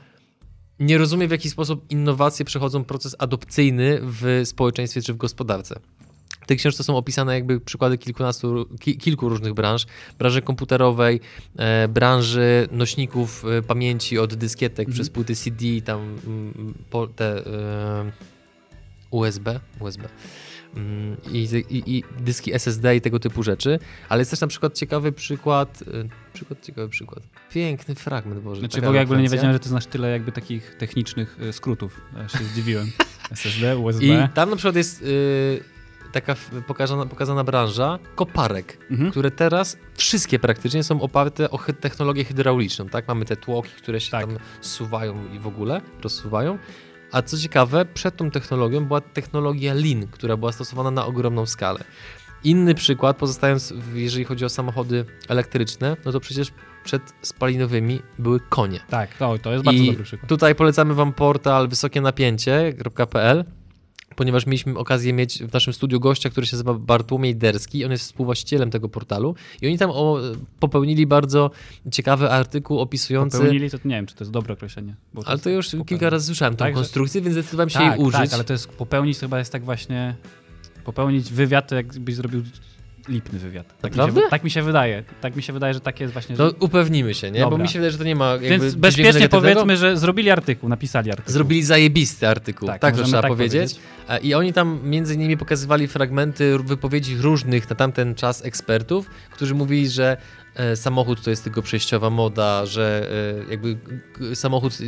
nie 0.79 0.99
rozumie 0.99 1.29
w 1.29 1.31
jaki 1.31 1.51
sposób 1.51 1.91
innowacje 1.91 2.45
przechodzą 2.45 2.85
proces 2.85 3.17
adopcyjny 3.19 3.99
w 4.03 4.43
społeczeństwie 4.45 5.03
czy 5.03 5.15
w 5.15 5.17
gospodarce. 5.17 5.81
W 6.43 6.47
tej 6.47 6.57
książce 6.57 6.85
są 6.85 6.97
opisane 6.97 7.35
jakby 7.35 7.61
przykłady 7.61 7.99
kilkunastu, 7.99 8.67
ki, 8.81 8.97
kilku 8.97 9.29
różnych 9.29 9.55
branż. 9.55 9.87
Branży 10.19 10.43
komputerowej, 10.43 11.21
e, 11.57 11.89
branży 11.89 12.69
nośników 12.73 13.45
e, 13.45 13.63
pamięci 13.63 14.19
od 14.19 14.35
dyskietek 14.35 14.91
przez 14.91 15.11
płyty 15.11 15.37
CD, 15.37 15.65
tam 15.85 16.19
mm, 16.27 16.75
te 17.17 17.47
e, 17.47 18.13
USB, 19.11 19.61
USB. 19.81 20.09
Mm, 20.77 21.17
I, 21.33 21.49
i, 21.71 21.97
I 21.97 22.05
dyski 22.21 22.55
SSD 22.55 22.97
i 22.97 23.01
tego 23.01 23.19
typu 23.19 23.43
rzeczy, 23.43 23.79
ale 24.09 24.21
jest 24.21 24.31
też 24.31 24.41
na 24.41 24.47
przykład 24.47 24.75
ciekawy 24.75 25.13
przykład, 25.13 25.85
przykład, 26.33 26.63
ciekawy 26.63 26.89
przykład, 26.89 27.23
piękny 27.53 27.95
fragment, 27.95 28.41
Boże. 28.41 28.61
Znaczy 28.61 28.81
w 28.81 28.85
ogóle 28.85 28.99
jakby 28.99 29.17
nie 29.17 29.29
wiedziałem, 29.29 29.53
że 29.53 29.61
ty 29.61 29.69
znasz 29.69 29.87
tyle 29.87 30.11
jakby 30.11 30.33
takich 30.33 30.75
technicznych 30.75 31.39
skrótów. 31.53 32.01
Ja 32.17 32.29
się 32.29 32.45
zdziwiłem. 32.45 32.91
SSD, 33.31 33.79
USB. 33.79 34.05
I 34.05 34.29
tam 34.35 34.51
na 34.51 34.57
przykład 34.57 34.77
jest 34.77 35.05
taka 36.13 36.35
pokazana, 36.67 37.07
pokazana 37.07 37.45
branża 37.45 37.99
koparek, 38.15 38.79
Mhm. 38.91 39.11
które 39.11 39.31
teraz 39.31 39.77
wszystkie 39.97 40.39
praktycznie 40.39 40.83
są 40.85 41.01
oparte 41.01 41.51
o 41.51 41.59
technologię 41.81 42.25
hydrauliczną, 42.25 42.89
tak? 42.89 43.09
Mamy 43.09 43.25
te 43.25 43.37
tłoki, 43.37 43.71
które 43.79 44.01
się 44.01 44.11
Tak. 44.11 44.21
tam 44.27 44.37
suwają 44.61 45.33
i 45.35 45.39
w 45.39 45.47
ogóle 45.47 45.81
rozsuwają. 46.03 46.59
A 47.13 47.23
co 47.23 47.39
ciekawe, 47.39 47.85
przed 47.85 48.17
tą 48.17 48.31
technologią 48.31 48.85
była 48.85 49.01
technologia 49.01 49.75
Lean, 49.75 50.07
która 50.11 50.37
była 50.37 50.53
stosowana 50.53 50.91
na 50.91 51.07
ogromną 51.07 51.47
skalę. 51.47 51.85
Inny 52.45 52.75
przykład, 52.75 53.17
pozostając, 53.17 53.73
w- 53.73 53.97
jeżeli 53.97 54.25
chodzi 54.25 54.45
o 54.45 54.49
samochody 54.49 55.05
elektryczne, 55.29 55.97
no 56.05 56.13
to 56.13 56.21
przecież 56.21 56.49
przed 56.85 57.03
spalinowymi 57.23 58.03
były 58.19 58.41
konie. 58.41 58.81
Tak, 58.91 59.15
to, 59.17 59.39
to 59.39 59.53
jest 59.53 59.65
bardzo 59.65 59.83
I 59.83 59.87
dobry 59.87 60.05
przykład. 60.05 60.29
Tutaj 60.29 60.55
polecamy 60.55 60.95
Wam 60.95 61.13
portal 61.13 61.69
wysokienapięcie.pl, 61.69 63.45
ponieważ 64.17 64.47
mieliśmy 64.47 64.79
okazję 64.79 65.13
mieć 65.13 65.39
w 65.43 65.53
naszym 65.53 65.73
studiu 65.73 66.01
gościa, 66.01 66.31
który 66.31 66.47
się 66.47 66.57
nazywa 66.57 66.75
Bartłomiej 66.75 67.37
Derski. 67.37 67.85
On 67.85 67.91
jest 67.91 68.05
współwłaścicielem 68.05 68.71
tego 68.71 68.89
portalu 68.89 69.35
i 69.63 69.67
oni 69.67 69.79
tam 69.79 69.91
o, 69.91 70.19
popełnili 70.61 71.07
bardzo 71.07 71.51
ciekawy 71.93 72.31
artykuł 72.31 72.79
opisujący. 72.81 73.39
Popełnili 73.39 73.71
to, 73.71 73.79
nie 73.85 73.95
wiem, 73.95 74.07
czy 74.07 74.15
to 74.15 74.25
jest 74.25 74.33
dobre 74.33 74.55
określenie. 74.55 74.95
Ale 75.27 75.39
to 75.39 75.51
już 75.51 75.69
popełni- 75.69 75.85
kilka 75.85 76.11
razy 76.11 76.27
słyszałem 76.27 76.55
tą 76.55 76.59
Tak, 76.65 76.69
że- 76.75 76.75
konstrukcję, 76.75 77.21
więc 77.21 77.33
zdecydowałem 77.35 77.71
się 77.71 77.79
tak, 77.79 77.97
jej 77.97 78.07
użyć. 78.07 78.21
Tak, 78.21 78.33
ale 78.33 78.45
to 78.45 78.53
jest 78.53 78.69
popełnić 78.69 79.19
to 79.19 79.27
chyba 79.27 79.39
jest 79.39 79.53
tak 79.53 79.65
właśnie. 79.65 80.15
Popełnić 80.85 81.33
wywiad, 81.33 81.71
jakbyś 81.71 82.15
zrobił 82.15 82.43
lipny 83.09 83.39
wywiad. 83.39 83.67
Tak 83.81 83.97
mi, 83.97 84.15
się, 84.15 84.21
tak 84.31 84.45
mi 84.45 84.51
się 84.51 84.63
wydaje. 84.63 85.03
Tak 85.21 85.37
mi 85.37 85.43
się 85.43 85.53
wydaje, 85.53 85.75
że 85.75 85.81
tak 85.81 86.01
jest 86.01 86.13
właśnie. 86.13 86.37
To 86.37 86.49
że... 86.49 86.57
upewnimy 86.61 87.15
się, 87.15 87.31
nie? 87.31 87.41
Bo 87.41 87.51
Dobra. 87.51 87.63
mi 87.63 87.69
się 87.69 87.79
wydaje, 87.79 87.93
że 87.93 87.99
to 87.99 88.05
nie 88.05 88.17
ma 88.17 88.39
Więc 88.39 88.75
bezpiecznie 88.75 89.29
powiedzmy, 89.29 89.77
że 89.77 89.97
zrobili 89.97 90.31
artykuł, 90.31 90.69
napisali 90.69 91.11
artykuł. 91.11 91.33
Zrobili 91.33 91.63
zajebisty 91.63 92.29
artykuł, 92.29 92.69
tak, 92.69 92.81
Tak, 92.81 92.97
to 92.97 93.03
trzeba 93.03 93.23
tak 93.23 93.31
powiedzieć. 93.31 93.77
E, 94.09 94.19
I 94.21 94.35
oni 94.35 94.53
tam 94.53 94.81
między 94.85 95.15
innymi 95.15 95.37
pokazywali 95.37 95.89
fragmenty 95.89 96.59
wypowiedzi 96.59 97.17
różnych 97.17 97.71
na 97.71 97.77
tamten 97.77 98.15
czas 98.15 98.45
ekspertów, 98.45 99.11
którzy 99.31 99.55
mówili, 99.55 99.89
że 99.89 100.17
samochód 100.75 101.23
to 101.23 101.31
jest 101.31 101.45
tylko 101.45 101.63
przejściowa 101.63 102.11
moda, 102.11 102.67
że 102.67 103.09
e, 103.47 103.51
jakby 103.51 103.77
samochód 104.35 104.79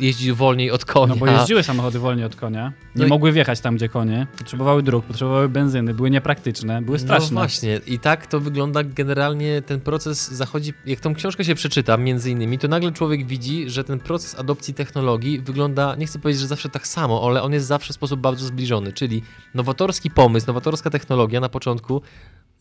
jeździ 0.00 0.32
wolniej 0.32 0.70
od 0.70 0.84
konia. 0.84 1.06
No 1.14 1.16
bo 1.16 1.26
jeździły 1.26 1.62
samochody 1.62 1.98
wolniej 1.98 2.26
od 2.26 2.36
konia, 2.36 2.68
nie 2.68 3.00
No 3.00 3.06
i- 3.06 3.08
mogły 3.08 3.32
wjechać 3.32 3.60
tam, 3.60 3.76
gdzie 3.76 3.88
konie, 3.88 4.26
potrzebowały 4.38 4.82
dróg, 4.82 5.04
potrzebowały 5.04 5.48
benzyny, 5.48 5.94
były 5.94 6.10
niepraktyczne, 6.10 6.82
były 6.82 6.98
No 6.98 7.04
straszne. 7.04 7.34
właśnie, 7.34 7.80
i 7.86 7.98
tak 7.98 8.26
to 8.26 8.40
wygląda 8.40 8.82
generalnie, 8.84 9.62
ten 9.62 9.80
proces 9.80 10.30
zachodzi, 10.30 10.72
jak 10.86 11.00
tą 11.00 11.14
książkę 11.14 11.44
się 11.44 11.54
przeczyta 11.54 11.96
między 11.96 12.30
innymi, 12.30 12.58
to 12.58 12.68
nagle 12.68 12.92
człowiek 12.92 13.26
widzi, 13.26 13.70
że 13.70 13.84
ten 13.84 13.98
proces 13.98 14.38
adopcji 14.38 14.74
technologii 14.74 15.40
wygląda, 15.40 15.94
nie 15.94 16.06
chcę 16.06 16.18
powiedzieć, 16.18 16.40
że 16.42 16.48
zawsze 16.48 16.68
tak 16.68 16.86
samo, 16.86 17.22
ale 17.26 17.42
on 17.42 17.52
jest 17.52 17.66
zawsze 17.66 17.92
w 17.92 17.96
sposób 17.96 18.20
bardzo 18.20 18.46
zbliżony, 18.46 18.92
czyli 18.92 19.22
nowatorski 19.54 20.10
pomysł, 20.10 20.46
nowatorska 20.46 20.90
technologia 20.90 21.40
na 21.40 21.48
początku, 21.48 22.02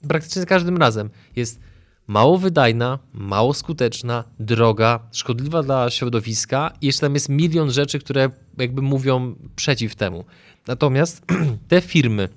praktycznie 0.08 0.42
za 0.42 0.46
każdym 0.46 0.78
razem 0.78 1.10
jest 1.36 1.60
mało 2.12 2.38
wydajna, 2.38 3.00
mało 3.14 3.54
skuteczna, 3.54 4.24
droga, 4.40 5.00
szkodliwa 5.12 5.64
dla 5.64 5.90
środowiska 5.90 6.72
i 6.82 6.86
jeszcze 6.86 7.02
tam 7.02 7.14
jest 7.14 7.30
milion 7.30 7.72
rzeczy, 7.72 8.00
które 8.00 8.30
jakby 8.58 8.82
mówią 8.82 9.36
przeciw 9.56 9.96
temu. 9.96 10.26
Natomiast 10.68 11.26
te 11.70 11.82
firmy, 11.82 12.30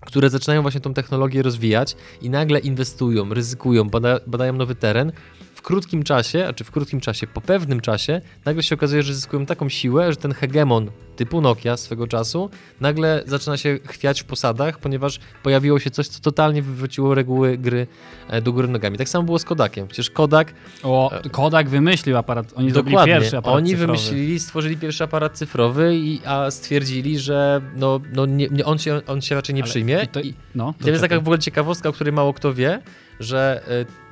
które 0.00 0.30
zaczynają 0.30 0.62
właśnie 0.62 0.80
tą 0.80 0.94
technologię 0.94 1.42
rozwijać 1.42 1.96
i 2.22 2.30
nagle 2.30 2.58
inwestują, 2.58 3.34
ryzykują, 3.34 3.90
bada, 3.90 4.20
badają 4.26 4.52
nowy 4.52 4.74
teren, 4.74 5.12
w 5.58 5.62
krótkim 5.62 6.02
czasie, 6.02 6.46
a 6.48 6.52
czy 6.52 6.64
w 6.64 6.70
krótkim 6.70 7.00
czasie, 7.00 7.26
po 7.26 7.40
pewnym 7.40 7.80
czasie, 7.80 8.20
nagle 8.44 8.62
się 8.62 8.74
okazuje, 8.74 9.02
że 9.02 9.14
zyskują 9.14 9.46
taką 9.46 9.68
siłę, 9.68 10.12
że 10.12 10.16
ten 10.16 10.34
hegemon 10.34 10.90
typu 11.16 11.40
Nokia 11.40 11.76
swego 11.76 12.06
czasu 12.06 12.50
nagle 12.80 13.22
zaczyna 13.26 13.56
się 13.56 13.78
chwiać 13.86 14.22
w 14.22 14.24
posadach, 14.24 14.78
ponieważ 14.78 15.20
pojawiło 15.42 15.78
się 15.78 15.90
coś, 15.90 16.08
co 16.08 16.20
totalnie 16.20 16.62
wywróciło 16.62 17.14
reguły 17.14 17.58
gry 17.58 17.86
e, 18.28 18.42
do 18.42 18.52
góry 18.52 18.68
nogami. 18.68 18.98
Tak 18.98 19.08
samo 19.08 19.24
było 19.24 19.38
z 19.38 19.44
Kodakiem. 19.44 19.88
Przecież 19.88 20.10
Kodak 20.10 20.54
O, 20.82 21.10
Kodak 21.32 21.68
wymyślił 21.68 22.16
aparat, 22.16 22.52
oni 22.56 22.72
Dokładnie. 22.72 23.14
pierwszy 23.14 23.36
aparat 23.36 23.58
Oni 23.58 23.70
cyfrowy. 23.70 23.86
wymyślili, 23.86 24.40
stworzyli 24.40 24.76
pierwszy 24.76 25.04
aparat 25.04 25.38
cyfrowy, 25.38 25.96
i, 25.96 26.20
a 26.24 26.50
stwierdzili, 26.50 27.18
że 27.18 27.60
no, 27.76 28.00
no 28.12 28.26
nie, 28.26 28.48
nie, 28.48 28.64
on, 28.64 28.78
się, 28.78 29.00
on 29.06 29.20
się 29.20 29.34
raczej 29.34 29.54
nie 29.54 29.62
Ale 29.62 29.70
przyjmie. 29.70 30.00
I 30.04 30.08
to, 30.08 30.20
I, 30.20 30.34
no, 30.54 30.74
to 30.82 30.90
jest 30.90 31.02
taka 31.02 31.16
w 31.16 31.18
ogóle 31.18 31.38
ciekawostka, 31.38 31.88
o 31.88 31.92
której 31.92 32.12
mało 32.12 32.32
kto 32.32 32.54
wie, 32.54 32.82
że 33.20 33.62
y, 33.82 34.07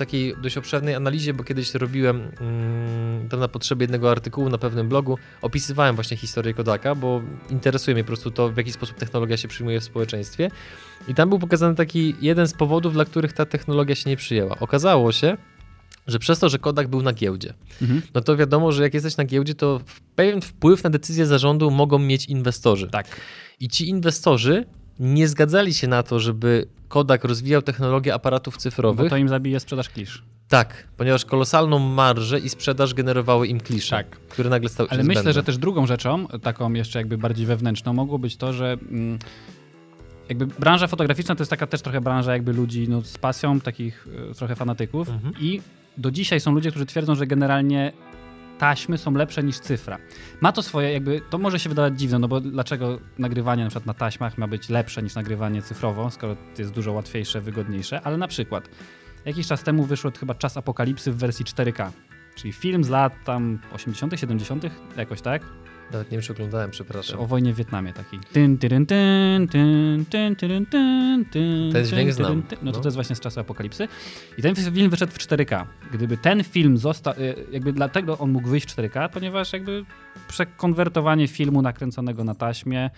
takiej 0.00 0.34
dość 0.42 0.56
obszernej 0.56 0.94
analizie, 0.94 1.34
bo 1.34 1.44
kiedyś 1.44 1.74
robiłem 1.74 2.30
mm, 2.40 3.28
to 3.28 3.36
na 3.36 3.48
potrzeby 3.48 3.84
jednego 3.84 4.10
artykułu 4.10 4.48
na 4.48 4.58
pewnym 4.58 4.88
blogu, 4.88 5.18
opisywałem 5.42 5.94
właśnie 5.94 6.16
historię 6.16 6.54
Kodaka, 6.54 6.94
bo 6.94 7.22
interesuje 7.50 7.94
mnie 7.94 8.04
po 8.04 8.06
prostu 8.06 8.30
to, 8.30 8.48
w 8.48 8.56
jaki 8.56 8.72
sposób 8.72 8.96
technologia 8.96 9.36
się 9.36 9.48
przyjmuje 9.48 9.80
w 9.80 9.84
społeczeństwie. 9.84 10.50
I 11.08 11.14
tam 11.14 11.28
był 11.28 11.38
pokazany 11.38 11.74
taki 11.74 12.14
jeden 12.20 12.46
z 12.48 12.52
powodów, 12.54 12.92
dla 12.92 13.04
których 13.04 13.32
ta 13.32 13.46
technologia 13.46 13.94
się 13.94 14.10
nie 14.10 14.16
przyjęła. 14.16 14.58
Okazało 14.60 15.12
się, 15.12 15.36
że 16.06 16.18
przez 16.18 16.38
to, 16.38 16.48
że 16.48 16.58
Kodak 16.58 16.88
był 16.88 17.02
na 17.02 17.12
giełdzie, 17.12 17.54
Mhm. 17.82 18.02
no 18.14 18.20
to 18.20 18.36
wiadomo, 18.36 18.72
że 18.72 18.82
jak 18.82 18.94
jesteś 18.94 19.16
na 19.16 19.24
giełdzie, 19.24 19.54
to 19.54 19.80
pewien 20.16 20.40
wpływ 20.40 20.84
na 20.84 20.90
decyzję 20.90 21.26
zarządu 21.26 21.70
mogą 21.70 21.98
mieć 21.98 22.26
inwestorzy. 22.26 22.88
Tak. 22.90 23.06
I 23.60 23.68
ci 23.68 23.88
inwestorzy 23.88 24.64
nie 25.00 25.28
zgadzali 25.28 25.74
się 25.74 25.88
na 25.88 26.02
to, 26.02 26.20
żeby 26.20 26.66
Kodak 26.90 27.24
rozwijał 27.24 27.62
technologię 27.62 28.14
aparatów 28.14 28.54
Bo 28.54 28.60
cyfrowych. 28.60 29.10
to 29.10 29.16
im 29.16 29.28
zabije 29.28 29.60
sprzedaż 29.60 29.88
klisz. 29.88 30.22
Tak, 30.48 30.88
ponieważ 30.96 31.24
kolosalną 31.24 31.78
marżę 31.78 32.38
i 32.38 32.48
sprzedaż 32.48 32.94
generowały 32.94 33.46
im 33.48 33.60
klisze, 33.60 33.96
Tak. 33.96 34.10
które 34.10 34.50
nagle 34.50 34.68
stały 34.68 34.88
się 34.88 34.94
Ale 34.94 35.04
myślę, 35.04 35.32
że 35.32 35.42
też 35.42 35.58
drugą 35.58 35.86
rzeczą, 35.86 36.26
taką 36.42 36.72
jeszcze 36.72 36.98
jakby 36.98 37.18
bardziej 37.18 37.46
wewnętrzną, 37.46 37.92
mogło 37.92 38.18
być 38.18 38.36
to, 38.36 38.52
że 38.52 38.72
mm, 38.90 39.18
jakby 40.28 40.46
branża 40.46 40.86
fotograficzna 40.86 41.34
to 41.34 41.42
jest 41.42 41.50
taka 41.50 41.66
też 41.66 41.82
trochę 41.82 42.00
branża 42.00 42.32
jakby 42.32 42.52
ludzi 42.52 42.88
no, 42.88 43.02
z 43.02 43.18
pasją, 43.18 43.60
takich 43.60 44.08
e, 44.30 44.34
trochę 44.34 44.56
fanatyków 44.56 45.08
Mhm. 45.08 45.34
i 45.40 45.60
do 45.98 46.10
dzisiaj 46.10 46.40
są 46.40 46.52
ludzie, 46.52 46.70
którzy 46.70 46.86
twierdzą, 46.86 47.14
że 47.14 47.26
generalnie 47.26 47.92
taśmy 48.60 48.98
są 48.98 49.12
lepsze 49.14 49.42
niż 49.42 49.58
cyfra. 49.58 49.98
Ma 50.40 50.52
to 50.52 50.62
swoje 50.62 50.92
jakby, 50.92 51.20
to 51.30 51.38
może 51.38 51.58
się 51.58 51.68
wydawać 51.68 51.98
dziwne, 51.98 52.18
no 52.18 52.28
bo 52.28 52.40
dlaczego 52.40 52.98
nagrywanie 53.18 53.64
na 53.64 53.70
przykład 53.70 53.86
na 53.86 53.94
taśmach 53.94 54.38
ma 54.38 54.48
być 54.48 54.68
lepsze 54.68 55.02
niż 55.02 55.14
nagrywanie 55.14 55.62
cyfrowo, 55.62 56.10
skoro 56.10 56.36
jest 56.58 56.72
dużo 56.72 56.92
łatwiejsze, 56.92 57.40
wygodniejsze, 57.40 58.00
ale 58.00 58.16
na 58.16 58.28
przykład 58.28 58.68
jakiś 59.24 59.46
czas 59.46 59.62
temu 59.62 59.84
wyszedł 59.84 60.18
chyba 60.18 60.34
Czas 60.34 60.56
Apokalipsy 60.56 61.12
w 61.12 61.16
wersji 61.16 61.44
4K, 61.44 61.90
czyli 62.34 62.52
film 62.52 62.84
z 62.84 62.88
lat 62.88 63.12
tam 63.24 63.58
80., 63.72 64.20
70., 64.20 64.64
jakoś 64.96 65.20
tak? 65.20 65.42
Nawet 65.92 66.10
nie 66.10 66.18
wiem, 66.18 66.22
czy 66.22 66.32
oglądałem, 66.32 66.70
przepraszam. 66.70 67.20
O 67.20 67.26
wojnie 67.26 67.52
w 67.52 67.56
Wietnamie 67.56 67.92
taki. 67.92 68.18
Tyn, 68.32 68.58
tyryn, 68.58 68.86
tyn, 68.86 69.48
tyn, 69.48 70.04
tyn, 70.10 70.36
tyryn, 70.36 70.66
tyn, 70.66 71.24
tyn, 71.32 71.72
Ten 71.72 71.84
dźwięk 71.84 72.12
znam. 72.12 72.42
tyn. 72.42 72.58
No 72.62 72.72
to 72.72 72.78
No. 72.78 72.82
to 72.82 72.88
jest 72.88 72.94
właśnie 72.94 73.16
z 73.16 73.20
czasu 73.20 73.40
apokalipsy. 73.40 73.88
I 74.38 74.42
ten 74.42 74.54
film 74.54 74.90
wyszedł 74.90 75.12
w 75.12 75.18
4K. 75.18 75.66
Gdyby 75.92 76.16
ten 76.16 76.44
film 76.44 76.76
został, 76.78 77.14
y, 77.14 77.34
jakby 77.52 77.72
dlatego 77.72 78.18
on 78.18 78.30
mógł 78.30 78.48
wyjść 78.48 78.66
w 78.66 78.76
4K, 78.76 79.08
ponieważ 79.08 79.52
jakby 79.52 79.84
przekonwertowanie 80.28 81.28
filmu 81.28 81.62
nakręconego 81.62 82.24
na 82.24 82.34
taśmie 82.34 82.90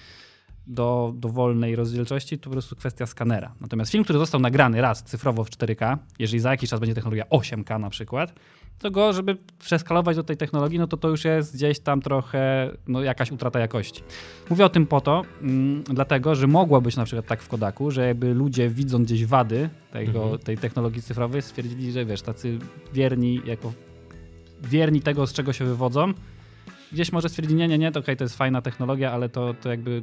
do, 0.67 1.13
do 1.17 1.29
wolnej 1.29 1.77
rozdzielczości 1.77 2.39
to 2.39 2.45
po 2.45 2.51
prostu 2.51 2.77
kwestia 2.77 3.07
skanera. 3.07 3.55
Natomiast 3.61 3.93
film, 3.93 4.05
który 4.05 4.19
został 4.19 4.41
nagrany 4.41 4.81
raz 4.81 5.03
cyfrowo 5.03 5.45
w 5.45 5.51
4K, 5.51 5.97
jeżeli 6.19 6.41
za 6.41 6.51
jakiś 6.51 6.71
czas 6.71 6.81
będzie 6.81 6.95
technologia 6.95 7.25
8K 7.25 7.81
na 7.81 7.91
przykład, 7.91 8.35
to 8.79 8.91
go, 8.91 9.13
żeby 9.13 9.37
przeskalować 9.59 10.17
do 10.17 10.23
tej 10.23 10.37
technologii, 10.37 10.79
no 10.79 10.87
to 10.87 10.97
to 10.97 11.09
już 11.09 11.25
jest 11.25 11.55
gdzieś 11.55 11.81
tam 11.81 12.01
trochę 12.01 12.71
no, 12.89 13.03
jakaś 13.03 13.33
utrata 13.33 13.61
jakości. 13.61 14.03
Mówię 14.51 14.65
o 14.65 14.69
tym 14.69 14.87
po 14.87 15.01
to, 15.01 15.23
mm, 15.43 15.85
dlatego, 15.85 16.35
że 16.35 16.47
mogło 16.47 16.81
być 16.81 16.97
na 16.97 17.05
przykład 17.05 17.27
tak 17.27 17.43
w 17.43 17.49
Kodaku, 17.49 17.91
że 17.91 18.07
jakby 18.07 18.35
ludzie 18.35 18.69
widząc 18.69 19.07
gdzieś 19.07 19.27
wady 19.27 19.71
tego, 19.93 20.23
Mhm. 20.23 20.39
tej 20.39 20.59
technologii 20.59 21.03
cyfrowej 21.03 21.43
stwierdzili, 21.43 21.93
że 21.93 22.05
wiesz, 22.05 22.23
tacy 22.23 22.59
wierni 22.93 23.41
jako 23.45 23.73
wierni 24.63 25.01
tego, 25.01 25.27
z 25.27 25.33
czego 25.33 25.53
się 25.53 25.65
wywodzą, 25.65 26.13
gdzieś 26.93 27.13
może 27.13 27.29
stwierdzili, 27.29 27.59
nie, 27.59 27.69
nie, 27.69 27.79
nie, 27.79 27.93
to 27.93 28.01
okej, 28.01 28.17
to 28.17 28.25
jest 28.25 28.37
fajna 28.37 28.63
technologia, 28.63 29.13
ale 29.13 29.29
to, 29.29 29.55
to 29.55 29.69
jakby 29.69 30.03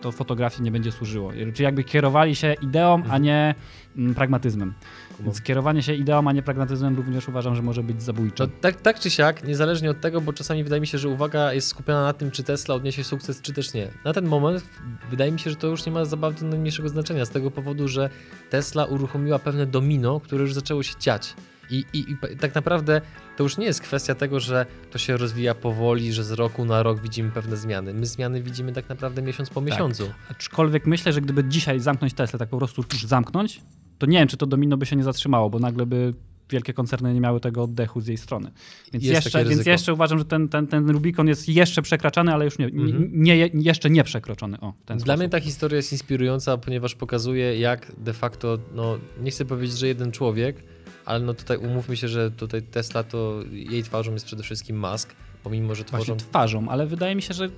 to 0.00 0.12
fotografii 0.12 0.62
nie 0.62 0.70
będzie 0.70 0.92
służyło. 0.92 1.32
Czyli 1.32 1.64
jakby 1.64 1.84
kierowali 1.84 2.36
się 2.36 2.54
ideą, 2.62 2.94
a 2.94 2.96
Mhm. 2.96 3.22
nie 3.22 3.54
mm, 3.96 4.14
pragmatyzmem. 4.14 4.74
Więc 5.20 5.42
kierowanie 5.42 5.82
się 5.82 5.94
ideą, 5.94 6.28
a 6.28 6.32
nie 6.32 6.42
pragmatyzmem 6.42 6.96
również 6.96 7.28
uważam, 7.28 7.56
że 7.56 7.62
może 7.62 7.82
być 7.82 8.02
zabójcze. 8.02 8.44
No, 8.46 8.52
tak, 8.60 8.80
tak 8.80 9.00
czy 9.00 9.10
siak, 9.10 9.44
niezależnie 9.44 9.90
od 9.90 10.00
tego, 10.00 10.20
bo 10.20 10.32
czasami 10.32 10.64
wydaje 10.64 10.80
mi 10.80 10.86
się, 10.86 10.98
że 10.98 11.08
uwaga 11.08 11.52
jest 11.52 11.68
skupiona 11.68 12.02
na 12.02 12.12
tym, 12.12 12.30
czy 12.30 12.42
Tesla 12.42 12.74
odniesie 12.74 13.04
sukces, 13.04 13.40
czy 13.40 13.52
też 13.52 13.74
nie. 13.74 13.88
Na 14.04 14.12
ten 14.12 14.26
moment 14.26 14.64
wydaje 15.10 15.32
mi 15.32 15.38
się, 15.38 15.50
że 15.50 15.56
to 15.56 15.66
już 15.66 15.86
nie 15.86 15.92
ma 15.92 16.04
zabawnie 16.04 16.48
najmniejszego 16.48 16.88
znaczenia, 16.88 17.24
z 17.24 17.30
tego 17.30 17.50
powodu, 17.50 17.88
że 17.88 18.10
Tesla 18.50 18.84
uruchomiła 18.84 19.38
pewne 19.38 19.66
domino, 19.66 20.20
które 20.20 20.42
już 20.42 20.54
zaczęło 20.54 20.82
się 20.82 20.94
ciać. 20.98 21.34
I, 21.70 21.84
i, 21.92 21.98
I 22.32 22.36
tak 22.36 22.54
naprawdę 22.54 23.00
to 23.36 23.42
już 23.42 23.58
nie 23.58 23.66
jest 23.66 23.80
kwestia 23.80 24.14
tego, 24.14 24.40
że 24.40 24.66
to 24.90 24.98
się 24.98 25.16
rozwija 25.16 25.54
powoli, 25.54 26.12
że 26.12 26.24
z 26.24 26.30
roku 26.32 26.64
na 26.64 26.82
rok 26.82 27.00
widzimy 27.02 27.30
pewne 27.30 27.56
zmiany. 27.56 27.94
My 27.94 28.06
zmiany 28.06 28.42
widzimy 28.42 28.72
tak 28.72 28.88
naprawdę 28.88 29.22
miesiąc 29.22 29.50
po 29.50 29.60
miesiącu. 29.60 30.10
Aczkolwiek 30.30 30.86
myślę, 30.86 31.12
że 31.12 31.20
gdyby 31.20 31.44
dzisiaj 31.44 31.80
zamknąć 31.80 32.14
Tesla, 32.14 32.38
tak 32.38 32.48
po 32.48 32.58
prostu 32.58 32.84
zamknąć, 33.06 33.60
to 33.98 34.06
nie 34.06 34.18
wiem, 34.18 34.28
czy 34.28 34.36
to 34.36 34.46
domino 34.46 34.76
by 34.76 34.86
się 34.86 34.96
nie 34.96 35.04
zatrzymało, 35.04 35.50
bo 35.50 35.58
nagle 35.58 35.86
by 35.86 36.14
wielkie 36.50 36.74
koncerny 36.74 37.14
nie 37.14 37.20
miały 37.20 37.40
tego 37.40 37.62
oddechu 37.62 38.00
z 38.00 38.06
jej 38.06 38.16
strony. 38.16 38.50
Więc, 38.92 39.04
Jest 39.04 39.24
jeszcze, 39.24 39.44
więc 39.44 39.66
jeszcze 39.66 39.92
uważam, 39.92 40.18
że 40.18 40.24
ten, 40.24 40.48
ten, 40.48 40.66
ten 40.66 40.90
Rubikon 40.90 41.28
jest 41.28 41.48
jeszcze 41.48 41.82
przekraczany, 41.82 42.32
ale 42.32 42.44
już 42.44 42.58
nie, 42.58 42.66
Mhm. 42.66 43.10
nie, 43.12 43.36
jeszcze 43.54 43.90
nie 43.90 44.04
przekroczony. 44.04 44.60
O, 44.60 44.72
Dla 44.86 44.98
sposób. 44.98 45.18
mnie 45.18 45.28
ta 45.28 45.40
historia 45.40 45.76
jest 45.76 45.92
inspirująca, 45.92 46.58
ponieważ 46.58 46.94
pokazuje, 46.94 47.58
jak 47.58 47.92
de 47.98 48.12
facto, 48.12 48.58
no 48.74 48.98
nie 49.22 49.30
chcę 49.30 49.44
powiedzieć, 49.44 49.78
że 49.78 49.86
jeden 49.88 50.12
człowiek, 50.12 50.56
ale 51.04 51.20
no 51.20 51.34
tutaj 51.34 51.56
umówmy 51.56 51.96
się, 51.96 52.08
że 52.08 52.30
tutaj 52.30 52.62
Tesla 52.62 53.02
to 53.02 53.40
jej 53.50 53.82
twarzą 53.82 54.12
jest 54.12 54.26
przede 54.26 54.42
wszystkim 54.42 54.78
Musk, 54.90 55.14
pomimo, 55.42 55.74
że 55.74 55.84
tworzą... 55.84 56.04
Właśnie 56.04 56.28
twarzą, 56.28 56.68
ale 56.68 56.86
wydaje 56.86 57.14
mi 57.14 57.22
się, 57.22 57.34
że 57.34 57.48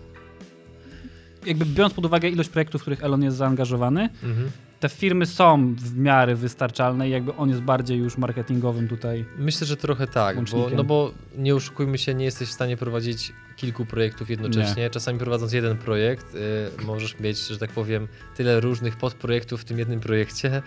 jakby 1.46 1.64
biorąc 1.66 1.94
pod 1.94 2.04
uwagę 2.04 2.28
ilość 2.28 2.48
projektów, 2.48 2.80
w 2.80 2.82
których 2.82 3.04
Elon 3.04 3.22
jest 3.22 3.36
zaangażowany, 3.36 4.02
Mhm. 4.22 4.50
te 4.80 4.88
firmy 4.88 5.26
są 5.26 5.74
w 5.74 5.96
miarę 5.96 6.34
wystarczalne 6.34 7.08
i 7.08 7.10
jakby 7.10 7.34
on 7.36 7.48
jest 7.48 7.60
bardziej 7.62 7.98
już 7.98 8.18
marketingowym 8.18 8.88
tutaj. 8.88 9.24
Myślę, 9.38 9.66
że 9.66 9.76
trochę 9.76 10.06
tak, 10.06 10.44
bo, 10.50 10.70
no 10.76 10.84
bo 10.84 11.12
nie 11.36 11.54
oszukujmy 11.54 11.98
się, 11.98 12.14
nie 12.14 12.24
jesteś 12.24 12.48
w 12.48 12.52
stanie 12.52 12.76
prowadzić 12.76 13.32
kilku 13.56 13.86
projektów 13.86 14.30
jednocześnie. 14.30 14.90
Czasami 14.90 15.18
prowadząc 15.18 15.52
jeden 15.52 15.76
projekt, 15.76 16.34
y, 16.34 16.84
możesz 16.84 17.18
mieć, 17.20 17.46
że 17.46 17.58
tak 17.58 17.70
powiem, 17.70 18.08
tyle 18.36 18.60
różnych 18.60 18.96
podprojektów 18.96 19.60
w 19.60 19.64
tym 19.64 19.78
jednym 19.78 20.00
projekcie, 20.00 20.62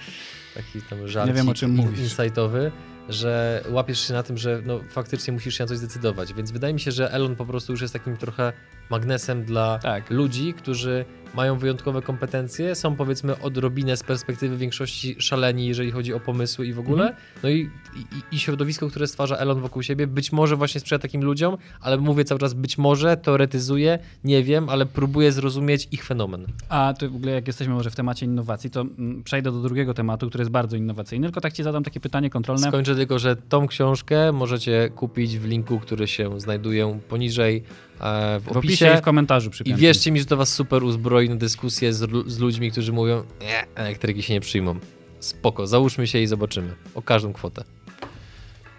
taki 0.55 0.81
tam 0.81 0.99
Nie 1.35 1.67
mówisz. 1.67 1.99
insightowy, 1.99 2.71
że 3.09 3.63
łapiesz 3.69 4.07
się 4.07 4.13
na 4.13 4.23
tym, 4.23 4.37
że 4.37 4.61
no, 4.65 4.79
faktycznie 4.89 5.33
musisz 5.33 5.57
się 5.57 5.63
na 5.63 5.67
coś 5.67 5.77
zdecydować. 5.77 6.33
Więc 6.33 6.51
wydaje 6.51 6.73
mi 6.73 6.79
się, 6.79 6.91
że 6.91 7.11
Elon 7.11 7.35
po 7.35 7.45
prostu 7.45 7.73
już 7.73 7.81
jest 7.81 7.93
takim 7.93 8.17
trochę 8.17 8.53
magnesem 8.89 9.43
dla 9.43 9.79
Tak. 9.79 10.09
ludzi, 10.09 10.53
którzy 10.53 11.05
mają 11.33 11.57
wyjątkowe 11.57 12.01
kompetencje, 12.01 12.75
są 12.75 12.95
powiedzmy 12.95 13.39
odrobinę 13.39 13.97
z 13.97 14.03
perspektywy 14.03 14.57
większości 14.57 15.15
szaleni, 15.19 15.67
jeżeli 15.67 15.91
chodzi 15.91 16.13
o 16.13 16.19
pomysły 16.19 16.67
i 16.67 16.73
w 16.73 16.79
ogóle. 16.79 17.03
Mhm. 17.03 17.23
No 17.43 17.49
i, 17.49 17.69
i, 17.95 18.35
i 18.35 18.39
środowisko, 18.39 18.89
które 18.89 19.07
stwarza 19.07 19.35
Elon 19.37 19.61
wokół 19.61 19.83
siebie, 19.83 20.07
być 20.07 20.31
może 20.31 20.55
właśnie 20.55 20.81
sprzyja 20.81 20.99
takim 20.99 21.23
ludziom, 21.23 21.57
ale 21.81 21.97
mówię 21.97 22.23
cały 22.25 22.39
czas 22.39 22.53
być 22.53 22.74
być 22.75 22.77
może 22.77 23.17
teoretyzuję, 23.17 23.99
nie 24.23 24.43
wiem, 24.43 24.69
ale 24.69 24.85
próbuję 24.85 25.31
zrozumieć 25.31 25.87
ich 25.91 26.03
fenomen. 26.03 26.45
A 26.69 26.93
to 26.99 27.09
w 27.09 27.15
ogóle 27.15 27.31
jak 27.31 27.47
jesteśmy 27.47 27.73
może 27.73 27.89
w 27.89 27.95
temacie 27.95 28.25
innowacji, 28.25 28.69
to 28.69 28.81
mm, 28.81 29.23
przejdę 29.23 29.51
do 29.51 29.61
drugiego 29.61 29.93
tematu, 29.93 30.29
który 30.29 30.41
jest 30.41 30.51
bardzo 30.51 30.77
innowacyjny, 30.77 31.27
tylko 31.27 31.41
tak 31.41 31.53
ci 31.53 31.63
zadam 31.63 31.83
takie 31.83 31.99
pytanie 31.99 32.29
kontrolne. 32.29 32.67
Skończę 32.67 32.95
tylko, 32.95 33.19
że 33.19 33.35
tą 33.35 33.67
książkę 33.67 34.31
możecie 34.31 34.89
kupić 34.95 35.37
w 35.37 35.45
linku, 35.45 35.79
który 35.79 36.07
się 36.07 36.39
znajduje 36.39 36.99
poniżej 37.09 37.63
e, 37.99 38.39
w, 38.39 38.43
w 38.43 38.57
opisie 38.57 38.93
i 38.95 38.97
w 38.97 39.01
komentarzu 39.01 39.47
I 39.47 39.51
przypiętym. 39.51 39.81
wierzcie 39.81 40.11
mi, 40.11 40.19
że 40.19 40.25
to 40.25 40.37
was 40.37 40.53
super 40.53 40.83
uzbroi 40.83 41.29
na 41.29 41.35
dyskusję 41.35 41.93
z, 41.93 42.29
z 42.31 42.39
ludźmi, 42.39 42.71
którzy 42.71 42.93
mówią, 42.93 43.23
nie, 43.41 43.65
elektryki 43.75 44.23
się 44.23 44.33
nie 44.33 44.41
przyjmą. 44.41 44.75
Spoko, 45.19 45.67
załóżmy 45.67 46.07
się 46.07 46.19
i 46.19 46.27
zobaczymy. 46.27 46.75
O 46.95 47.01
każdą 47.01 47.33
kwotę. 47.33 47.63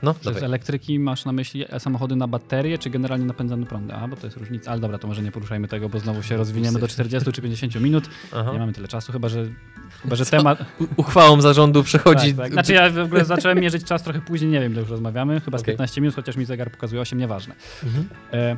No, 0.02 0.14
Przez 0.14 0.24
dawaj. 0.24 0.44
elektryki 0.44 0.98
masz 0.98 1.24
na 1.24 1.32
myśli 1.32 1.64
samochody 1.78 2.16
na 2.16 2.26
baterie, 2.28 2.78
czy 2.78 2.90
generalnie 2.90 3.26
napędzane 3.26 3.66
prądem? 3.66 3.96
A, 3.96 4.08
bo 4.08 4.16
to 4.16 4.26
jest 4.26 4.36
różnica. 4.36 4.70
Ale 4.70 4.80
dobra, 4.80 4.98
to 4.98 5.08
może 5.08 5.22
nie 5.22 5.32
poruszajmy 5.32 5.68
tego, 5.68 5.88
bo 5.88 5.98
znowu 5.98 6.22
się 6.22 6.36
rozwiniemy 6.36 6.78
do 6.80 6.88
40 6.88 7.32
czy 7.32 7.42
50 7.42 7.80
minut. 7.80 8.04
Aha. 8.32 8.52
Nie 8.52 8.58
mamy 8.58 8.72
tyle 8.72 8.88
czasu, 8.88 9.12
chyba 9.12 9.28
że, 9.28 9.46
chyba, 10.02 10.16
że 10.16 10.24
Co? 10.24 10.30
temat... 10.30 10.58
Uchwałą 10.96 11.40
zarządu 11.40 11.82
przechodzi... 11.82 12.28
Tak, 12.28 12.36
tak. 12.36 12.52
Znaczy 12.52 12.72
ja 12.72 12.90
w 12.90 12.98
ogóle 12.98 13.24
zacząłem 13.24 13.58
mierzyć 13.58 13.84
czas 13.84 14.02
trochę 14.02 14.20
później, 14.20 14.50
nie 14.50 14.60
wiem, 14.60 14.72
ile 14.72 14.80
już 14.80 14.90
rozmawiamy, 14.90 15.40
chyba 15.40 15.58
z 15.58 15.60
Okej. 15.60 15.74
15 15.74 16.00
minut, 16.00 16.14
chociaż 16.16 16.36
mi 16.36 16.44
zegar 16.44 16.70
pokazuje 16.70 17.00
8, 17.00 17.18
nieważne. 17.18 17.54
Mhm. 17.84 18.08
E, 18.32 18.56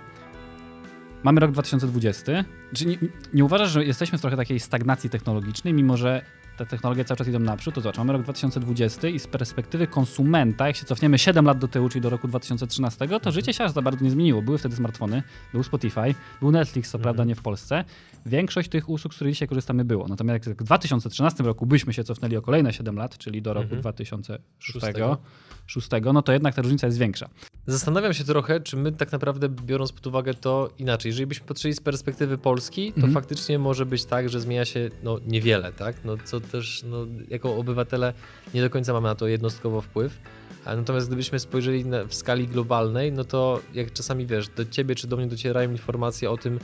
mamy 1.22 1.40
rok 1.40 1.50
2020. 1.50 2.44
Czy 2.74 2.86
nie, 2.86 2.96
nie 3.34 3.44
uważasz, 3.44 3.70
że 3.70 3.84
jesteśmy 3.84 4.18
w 4.18 4.20
trochę 4.20 4.36
takiej 4.36 4.60
stagnacji 4.60 5.10
technologicznej, 5.10 5.74
mimo 5.74 5.96
że 5.96 6.22
te 6.58 6.66
technologie 6.66 7.04
cały 7.04 7.18
czas 7.18 7.28
idą 7.28 7.38
naprzód? 7.38 7.74
To 7.74 7.80
zobacz, 7.80 7.98
mamy 7.98 8.12
rok 8.12 8.22
2020 8.22 9.08
i 9.08 9.18
z 9.18 9.26
perspektywy 9.26 9.86
konsumenta, 9.86 10.66
jak 10.66 10.76
się 10.76 10.84
cofniemy 10.84 11.18
7 11.18 11.44
lat 11.44 11.58
do 11.58 11.68
tyłu, 11.68 11.88
czyli 11.88 12.00
do 12.00 12.10
roku 12.10 12.28
2013, 12.28 13.08
to 13.22 13.32
życie 13.32 13.52
się 13.52 13.64
aż 13.64 13.70
za 13.72 13.82
bardzo 13.82 14.04
nie 14.04 14.10
zmieniło. 14.10 14.42
Były 14.42 14.58
wtedy 14.58 14.76
smartfony, 14.76 15.22
był 15.52 15.62
Spotify, 15.62 16.14
był 16.40 16.50
Netflix, 16.50 16.90
co 16.90 16.98
prawda 16.98 17.24
nie 17.24 17.34
w 17.34 17.42
Polsce. 17.42 17.84
Większość 18.26 18.68
tych 18.68 18.88
usług, 18.88 19.14
z 19.14 19.16
których 19.16 19.32
dzisiaj 19.34 19.48
korzystamy 19.48 19.84
było. 19.84 20.08
Natomiast 20.08 20.46
jak 20.46 20.62
w 20.62 20.64
2013 20.64 21.44
roku 21.44 21.66
byśmy 21.66 21.92
się 21.92 22.04
cofnęli 22.04 22.36
o 22.36 22.42
kolejne 22.42 22.72
7 22.72 22.96
lat, 22.96 23.18
czyli 23.18 23.42
do 23.42 23.54
roku 23.54 23.64
Mhm. 23.64 23.80
2006, 23.80 24.42
Szóstego. 24.58 25.18
6, 25.66 25.88
no 26.12 26.22
to 26.22 26.32
jednak 26.32 26.54
ta 26.54 26.62
różnica 26.62 26.86
jest 26.86 26.98
większa. 26.98 27.28
Zastanawiam 27.68 28.14
się 28.14 28.24
trochę, 28.24 28.60
czy 28.60 28.76
my 28.76 28.92
tak 28.92 29.12
naprawdę, 29.12 29.48
biorąc 29.48 29.92
pod 29.92 30.06
uwagę 30.06 30.34
to 30.34 30.70
inaczej, 30.78 31.10
jeżeli 31.10 31.26
byśmy 31.26 31.46
patrzyli 31.46 31.74
z 31.74 31.80
perspektywy 31.80 32.38
Polski, 32.38 32.92
to 32.92 32.96
Mhm. 32.96 33.14
faktycznie 33.14 33.58
może 33.58 33.86
być 33.86 34.04
tak, 34.04 34.28
że 34.28 34.40
zmienia 34.40 34.64
się 34.64 34.90
no, 35.02 35.18
niewiele, 35.26 35.72
tak? 35.72 35.96
No, 36.04 36.16
co 36.24 36.40
też 36.40 36.82
no, 36.86 37.06
jako 37.28 37.56
obywatele 37.56 38.12
nie 38.54 38.60
do 38.62 38.70
końca 38.70 38.92
mamy 38.92 39.08
na 39.08 39.14
to 39.14 39.26
jednostkowo 39.26 39.80
wpływ. 39.80 40.18
Natomiast 40.66 41.06
gdybyśmy 41.06 41.38
spojrzeli 41.38 41.84
na, 41.84 42.04
w 42.04 42.14
skali 42.14 42.48
globalnej, 42.48 43.12
no 43.12 43.24
to 43.24 43.60
jak 43.74 43.92
czasami 43.92 44.26
wiesz, 44.26 44.48
do 44.48 44.64
ciebie 44.64 44.94
czy 44.94 45.06
do 45.06 45.16
mnie 45.16 45.26
docierają 45.26 45.70
informacje 45.70 46.30
o 46.30 46.36
tym, 46.36 46.58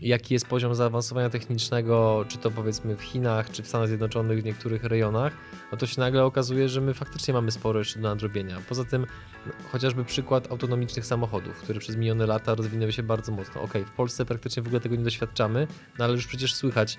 jaki 0.00 0.34
jest 0.34 0.46
poziom 0.46 0.74
zaawansowania 0.74 1.30
technicznego, 1.30 2.24
czy 2.28 2.38
to 2.38 2.50
powiedzmy 2.50 2.96
w 2.96 3.02
Chinach, 3.02 3.50
czy 3.50 3.62
w 3.62 3.68
Stanach 3.68 3.88
Zjednoczonych 3.88 4.42
w 4.42 4.44
niektórych 4.44 4.84
rejonach, 4.84 5.32
no 5.72 5.78
to 5.78 5.86
się 5.86 6.00
nagle 6.00 6.24
okazuje, 6.24 6.68
że 6.68 6.80
my 6.80 6.94
faktycznie 6.94 7.34
mamy 7.34 7.50
sporo 7.50 7.78
jeszcze 7.78 8.00
do 8.00 8.08
nadrobienia. 8.08 8.56
Poza 8.68 8.84
tym 8.84 9.06
no, 9.46 9.52
chociażby 9.72 10.04
przykład 10.04 10.52
autonomicznych 10.52 11.06
samochodów, 11.06 11.56
które 11.56 11.80
przez 11.80 11.96
minione 11.96 12.26
lata 12.26 12.54
rozwinęły 12.54 12.92
się 12.92 13.02
bardzo 13.02 13.32
mocno. 13.32 13.62
Okej, 13.62 13.84
w 13.84 13.90
Polsce 13.90 14.24
praktycznie 14.24 14.62
w 14.62 14.66
ogóle 14.66 14.80
tego 14.80 14.96
nie 14.96 15.04
doświadczamy, 15.04 15.66
no 15.98 16.04
ale 16.04 16.14
już 16.14 16.26
przecież 16.26 16.54
słychać 16.54 16.98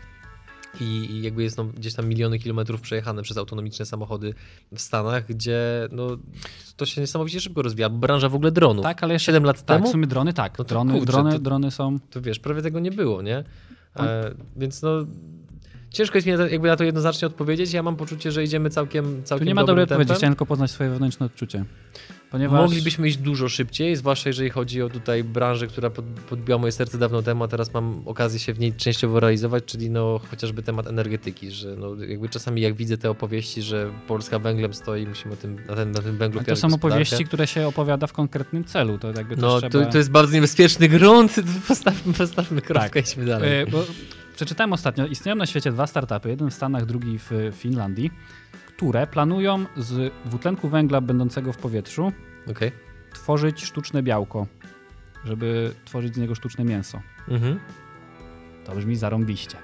i 0.79 1.21
jakby 1.21 1.43
jest 1.43 1.57
no, 1.57 1.65
gdzieś 1.65 1.93
tam 1.93 2.07
miliony 2.07 2.39
kilometrów 2.39 2.81
przejechane 2.81 3.21
przez 3.21 3.37
autonomiczne 3.37 3.85
samochody 3.85 4.33
w 4.71 4.81
Stanach, 4.81 5.25
gdzie 5.27 5.59
no, 5.91 6.07
to 6.75 6.85
się 6.85 7.01
niesamowicie 7.01 7.41
szybko 7.41 7.61
rozwija. 7.61 7.89
Branża 7.89 8.29
w 8.29 8.35
ogóle 8.35 8.51
dronów. 8.51 8.83
Tak, 8.83 9.03
ale 9.03 9.13
jeszcze 9.13 9.25
7 9.31 9.43
lat 9.43 9.57
Tak, 9.57 9.77
temu, 9.77 9.87
w 9.87 9.91
sumie 9.91 10.07
drony 10.07 10.33
tak. 10.33 10.57
No 10.57 10.63
drony, 10.65 10.93
kurczę, 10.93 11.05
drony, 11.11 11.31
to- 11.31 11.39
drony 11.39 11.71
są. 11.71 11.99
to 12.09 12.21
wiesz, 12.21 12.39
prawie 12.39 12.61
tego 12.61 12.79
nie 12.79 12.91
było, 12.91 13.21
nie? 13.21 13.43
E, 13.97 14.33
więc 14.55 14.81
no 14.81 14.89
ciężko 15.91 16.17
jest 16.17 16.27
mi 16.27 16.33
na 16.33 16.37
to, 16.37 16.47
jakby 16.47 16.67
na 16.67 16.75
to 16.75 16.83
jednoznacznie 16.83 17.27
odpowiedzieć. 17.27 17.73
Ja 17.73 17.83
mam 17.83 17.95
poczucie, 17.95 18.31
że 18.31 18.43
idziemy 18.43 18.69
całkiem, 18.69 19.15
Tu 19.21 19.23
całkiem 19.23 19.47
nie 19.47 19.55
ma 19.55 19.63
dobrej 19.63 19.83
odpowiedzi, 19.83 20.13
chciałem 20.13 20.33
tylko 20.33 20.45
poznać 20.45 20.71
swoje 20.71 20.89
wewnętrzne 20.89 21.25
odczucie. 21.25 21.65
Ponieważ 22.31 22.61
Moglibyśmy 22.61 23.07
iść 23.07 23.17
dużo 23.17 23.49
szybciej, 23.49 23.95
zwłaszcza 23.95 24.29
jeżeli 24.29 24.49
chodzi 24.49 24.81
o 24.81 24.89
tutaj 24.89 25.23
branżę, 25.23 25.67
która 25.67 25.89
pod, 25.89 26.05
podbiła 26.05 26.57
moje 26.57 26.71
serce 26.71 26.97
dawno 26.97 27.21
temu, 27.21 27.43
a 27.43 27.47
teraz 27.47 27.73
mam 27.73 28.01
okazję 28.05 28.39
się 28.39 28.53
w 28.53 28.59
niej 28.59 28.73
częściowo 28.73 29.19
realizować, 29.19 29.65
czyli 29.65 29.89
no 29.89 30.19
chociażby 30.31 30.63
temat 30.63 30.87
energetyki, 30.87 31.51
że 31.51 31.75
no 31.75 31.95
jakby 31.95 32.29
czasami 32.29 32.61
jak 32.61 32.73
widzę 32.73 32.97
te 32.97 33.09
opowieści, 33.09 33.61
że 33.61 33.91
Polska 34.07 34.39
węglem 34.39 34.73
stoi, 34.73 35.07
musimy 35.07 35.37
tym, 35.37 35.57
na, 35.67 35.75
ten, 35.75 35.91
na 35.91 36.01
tym 36.01 36.17
węglu 36.17 36.43
to 36.43 36.55
są 36.55 36.67
opowieści, 36.73 37.25
które 37.25 37.47
się 37.47 37.67
opowiada 37.67 38.07
w 38.07 38.13
konkretnym 38.13 38.63
celu. 38.63 38.97
To 38.97 39.07
jakby 39.07 39.35
No 39.37 39.59
trzeba... 39.59 39.85
to, 39.85 39.91
to 39.91 39.97
jest 39.97 40.11
bardzo 40.11 40.33
niebezpieczny 40.33 40.89
grunt, 40.89 41.35
postawmy, 41.67 42.13
postawmy 42.13 42.61
kropkę, 42.61 42.89
Tak. 42.89 43.03
idźmy 43.03 43.25
dalej. 43.25 43.61
E, 43.61 43.65
bo 43.65 43.83
przeczytałem 44.41 44.73
ostatnio, 44.73 45.07
istnieją 45.07 45.35
na 45.35 45.45
świecie 45.45 45.71
dwa 45.71 45.87
startupy, 45.87 46.29
jeden 46.29 46.49
w 46.49 46.53
Stanach, 46.53 46.85
drugi 46.85 47.19
w 47.19 47.31
Finlandii, 47.51 48.11
które 48.67 49.07
planują 49.07 49.65
z 49.77 50.13
dwutlenku 50.25 50.69
węgla 50.69 51.01
będącego 51.01 51.53
w 51.53 51.57
powietrzu 51.57 52.11
Okej. 52.51 52.71
tworzyć 53.13 53.63
sztuczne 53.63 54.03
białko, 54.03 54.47
żeby 55.25 55.73
tworzyć 55.85 56.15
z 56.15 56.17
niego 56.17 56.35
sztuczne 56.35 56.63
mięso. 56.63 57.01
Mhm. 57.27 57.59
To 58.65 58.75
brzmi 58.75 58.95
zarąbiście. 58.95 59.57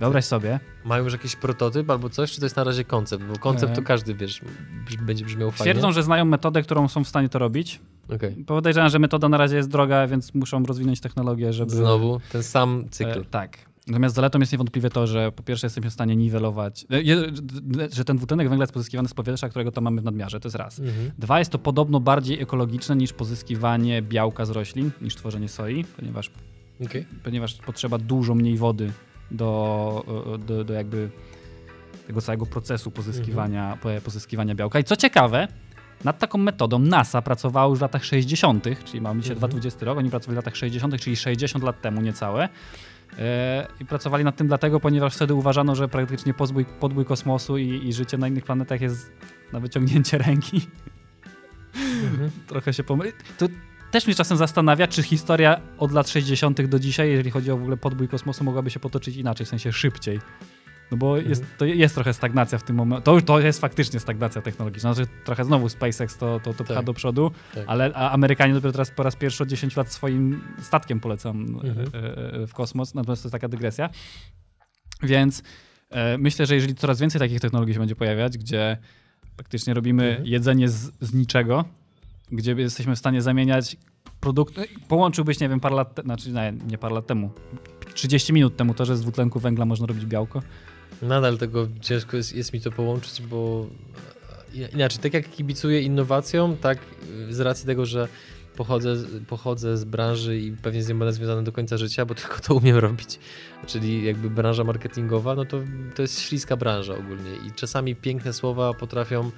Wyobraź 0.00 0.24
sobie, 0.24 0.60
Mają 0.84 1.04
już 1.04 1.12
jakiś 1.12 1.36
prototyp 1.36 1.90
albo 1.90 2.10
coś, 2.10 2.32
czy 2.32 2.40
to 2.40 2.46
jest 2.46 2.56
na 2.56 2.64
razie 2.64 2.84
koncept? 2.84 3.24
Bo 3.24 3.38
koncept 3.38 3.72
E. 3.72 3.76
to 3.76 3.82
każdy, 3.82 4.14
wiesz, 4.14 4.40
będzie 5.00 5.24
brzmiał 5.24 5.50
fajnie. 5.50 5.72
twierdzą, 5.72 5.92
że 5.92 6.02
znają 6.02 6.24
metodę, 6.24 6.62
którą 6.62 6.88
są 6.88 7.04
w 7.04 7.08
stanie 7.08 7.28
to 7.28 7.38
robić. 7.38 7.80
Okej. 8.14 8.44
Podejrzewam, 8.46 8.90
że 8.90 8.98
metoda 8.98 9.28
na 9.28 9.36
razie 9.36 9.56
jest 9.56 9.68
droga, 9.68 10.06
więc 10.06 10.34
muszą 10.34 10.64
rozwinąć 10.64 11.00
technologię, 11.00 11.52
żeby... 11.52 11.70
Znowu 11.70 12.20
ten 12.32 12.42
sam 12.42 12.84
cykl. 12.90 13.20
E, 13.20 13.24
tak. 13.24 13.67
Natomiast 13.88 14.14
zaletą 14.14 14.38
jest 14.38 14.52
niewątpliwie 14.52 14.90
to, 14.90 15.06
że 15.06 15.32
po 15.32 15.42
pierwsze 15.42 15.66
jesteśmy 15.66 15.90
w 15.90 15.92
stanie 15.92 16.16
niwelować, 16.16 16.86
e, 16.92 17.92
że 17.92 18.04
ten 18.04 18.16
dwutlenek 18.16 18.48
węgla 18.48 18.62
jest 18.62 18.72
pozyskiwany 18.72 19.08
z 19.08 19.14
powietrza, 19.14 19.48
którego 19.48 19.72
to 19.72 19.80
mamy 19.80 20.00
w 20.00 20.04
nadmiarze, 20.04 20.40
to 20.40 20.48
jest 20.48 20.56
raz. 20.56 20.78
Mhm. 20.78 21.10
Dwa, 21.18 21.38
jest 21.38 21.50
to 21.50 21.58
podobno 21.58 22.00
bardziej 22.00 22.42
ekologiczne 22.42 22.96
niż 22.96 23.12
pozyskiwanie 23.12 24.02
białka 24.02 24.44
z 24.44 24.50
roślin, 24.50 24.90
niż 25.00 25.14
tworzenie 25.16 25.48
soi, 25.48 25.84
ponieważ, 25.96 26.30
Okej. 26.84 27.06
ponieważ 27.24 27.54
potrzeba 27.54 27.98
dużo 27.98 28.34
mniej 28.34 28.56
wody 28.56 28.92
do, 29.30 30.38
do, 30.46 30.64
do 30.64 30.72
jakby 30.74 31.10
tego 32.06 32.20
całego 32.20 32.46
procesu 32.46 32.90
pozyskiwania, 32.90 33.78
po- 33.82 33.88
pozyskiwania 34.04 34.54
białka. 34.54 34.78
I 34.78 34.84
co 34.84 34.96
ciekawe, 34.96 35.48
nad 36.04 36.18
taką 36.18 36.38
metodą 36.38 36.78
NASA 36.78 37.22
pracowało 37.22 37.70
już 37.70 37.78
w 37.78 37.82
latach 37.82 38.04
60., 38.04 38.64
czyli 38.84 39.00
mamy 39.00 39.20
dzisiaj 39.20 39.34
Mhm. 39.34 39.50
2020 39.50 39.86
rok, 39.86 39.98
oni 39.98 40.10
pracowali 40.10 40.34
w 40.34 40.36
latach 40.36 40.56
60., 40.56 41.00
czyli 41.00 41.16
60 41.16 41.64
lat 41.64 41.80
temu 41.82 42.00
niecałe. 42.00 42.48
E, 43.18 43.66
I 43.80 43.84
pracowali 43.84 44.24
nad 44.24 44.36
tym 44.36 44.46
dlatego, 44.46 44.80
ponieważ 44.80 45.16
wtedy 45.16 45.34
uważano, 45.34 45.74
że 45.74 45.88
praktycznie 45.88 46.34
podbój, 46.34 46.64
podbój 46.64 47.04
kosmosu 47.04 47.58
i, 47.58 47.88
i 47.88 47.92
życie 47.92 48.18
na 48.18 48.28
innych 48.28 48.44
planetach 48.44 48.80
jest 48.80 49.12
na 49.52 49.60
wyciągnięcie 49.60 50.18
ręki. 50.26 50.60
Mhm. 52.04 52.30
Trochę 52.46 52.72
się 52.72 52.84
pomyli. 52.84 53.12
To 53.38 53.46
też 53.90 54.06
mnie 54.06 54.14
czasem 54.14 54.36
zastanawia, 54.36 54.86
czy 54.86 55.02
historia 55.02 55.60
od 55.78 55.92
lat 55.92 56.08
60. 56.08 56.62
do 56.66 56.78
dzisiaj, 56.78 57.10
jeżeli 57.10 57.30
chodzi 57.30 57.50
o 57.50 57.56
w 57.56 57.60
ogóle 57.60 57.76
podbój 57.76 58.08
kosmosu, 58.08 58.44
mogłaby 58.44 58.70
się 58.70 58.80
potoczyć 58.80 59.16
inaczej, 59.16 59.46
w 59.46 59.48
sensie 59.48 59.72
szybciej. 59.72 60.20
No 60.90 60.96
bo 60.96 61.16
jest, 61.16 61.44
to 61.58 61.64
jest 61.64 61.94
trochę 61.94 62.14
stagnacja 62.14 62.58
w 62.58 62.62
tym 62.62 62.76
momencie. 62.76 63.02
To, 63.04 63.20
to 63.20 63.40
jest 63.40 63.60
faktycznie 63.60 64.00
stagnacja 64.00 64.42
technologiczna. 64.42 64.94
Znaczy, 64.94 65.10
trochę 65.24 65.44
znowu 65.44 65.68
SpaceX 65.68 66.16
to, 66.16 66.40
to, 66.44 66.54
to 66.54 66.64
pcha 66.64 66.74
Tak. 66.74 66.84
do 66.84 66.94
przodu, 66.94 67.30
Tak. 67.54 67.64
ale 67.66 67.94
Amerykanie 67.94 68.54
dopiero 68.54 68.72
teraz 68.72 68.90
po 68.90 69.02
raz 69.02 69.16
pierwszy 69.16 69.42
od 69.42 69.48
10 69.48 69.76
lat 69.76 69.92
swoim 69.92 70.40
statkiem 70.62 71.00
polecą 71.00 71.30
Mhm. 71.30 71.78
e, 71.78 72.42
e, 72.42 72.46
w 72.46 72.54
kosmos. 72.54 72.94
Natomiast 72.94 73.22
to 73.22 73.26
jest 73.26 73.32
taka 73.32 73.48
dygresja. 73.48 73.90
Więc 75.02 75.42
e, 75.90 76.18
myślę, 76.18 76.46
że 76.46 76.54
jeżeli 76.54 76.74
coraz 76.74 77.00
więcej 77.00 77.18
takich 77.18 77.40
technologii 77.40 77.74
się 77.74 77.80
będzie 77.80 77.96
pojawiać, 77.96 78.38
gdzie 78.38 78.76
praktycznie 79.36 79.74
robimy 79.74 80.08
Mhm. 80.08 80.26
jedzenie 80.26 80.68
z, 80.68 80.92
z 81.00 81.14
niczego, 81.14 81.64
gdzie 82.32 82.52
jesteśmy 82.52 82.96
w 82.96 82.98
stanie 82.98 83.22
zamieniać 83.22 83.76
produkty. 84.20 84.64
Połączyłbyś, 84.88 85.40
nie 85.40 85.48
wiem, 85.48 85.60
parę 85.60 85.74
lat, 85.76 85.94
te, 85.94 86.02
znaczy 86.02 86.32
nie, 86.32 86.52
nie 86.70 86.78
parę 86.78 86.94
lat 86.94 87.06
temu, 87.06 87.30
30 87.94 88.32
minut 88.32 88.56
temu 88.56 88.74
to, 88.74 88.84
że 88.84 88.96
z 88.96 89.00
dwutlenku 89.00 89.40
węgla 89.40 89.64
można 89.64 89.86
robić 89.86 90.06
białko. 90.06 90.42
Nadal 91.02 91.38
tego 91.38 91.68
ciężko 91.80 92.16
jest, 92.16 92.36
jest 92.36 92.52
mi 92.52 92.60
to 92.60 92.70
połączyć, 92.70 93.22
bo 93.22 93.66
e, 94.58 94.68
inaczej, 94.68 94.98
tak 94.98 95.14
jak 95.14 95.30
kibicuję 95.30 95.82
innowacjom, 95.82 96.56
tak 96.56 96.78
y, 97.28 97.34
z 97.34 97.40
racji 97.40 97.66
tego, 97.66 97.86
że 97.86 98.08
pochodzę, 98.56 98.96
pochodzę 99.28 99.76
z 99.76 99.84
branży 99.84 100.38
i 100.38 100.52
pewnie 100.52 100.82
z 100.82 100.88
nią 100.88 100.98
będę 100.98 101.12
związany 101.12 101.42
do 101.42 101.52
końca 101.52 101.76
życia, 101.76 102.04
bo 102.06 102.14
tylko 102.20 102.40
to 102.40 102.54
umiem 102.54 102.76
robić, 102.76 103.18
czyli 103.66 104.04
jakby 104.04 104.30
branża 104.30 104.64
marketingowa, 104.64 105.34
no 105.34 105.44
to, 105.44 105.60
to 105.94 106.02
jest 106.02 106.20
śliska 106.20 106.56
branża 106.56 106.94
ogólnie 106.94 107.30
i 107.46 107.52
czasami 107.52 107.96
piękne 107.96 108.32
słowa 108.32 108.74
potrafią 108.74 109.30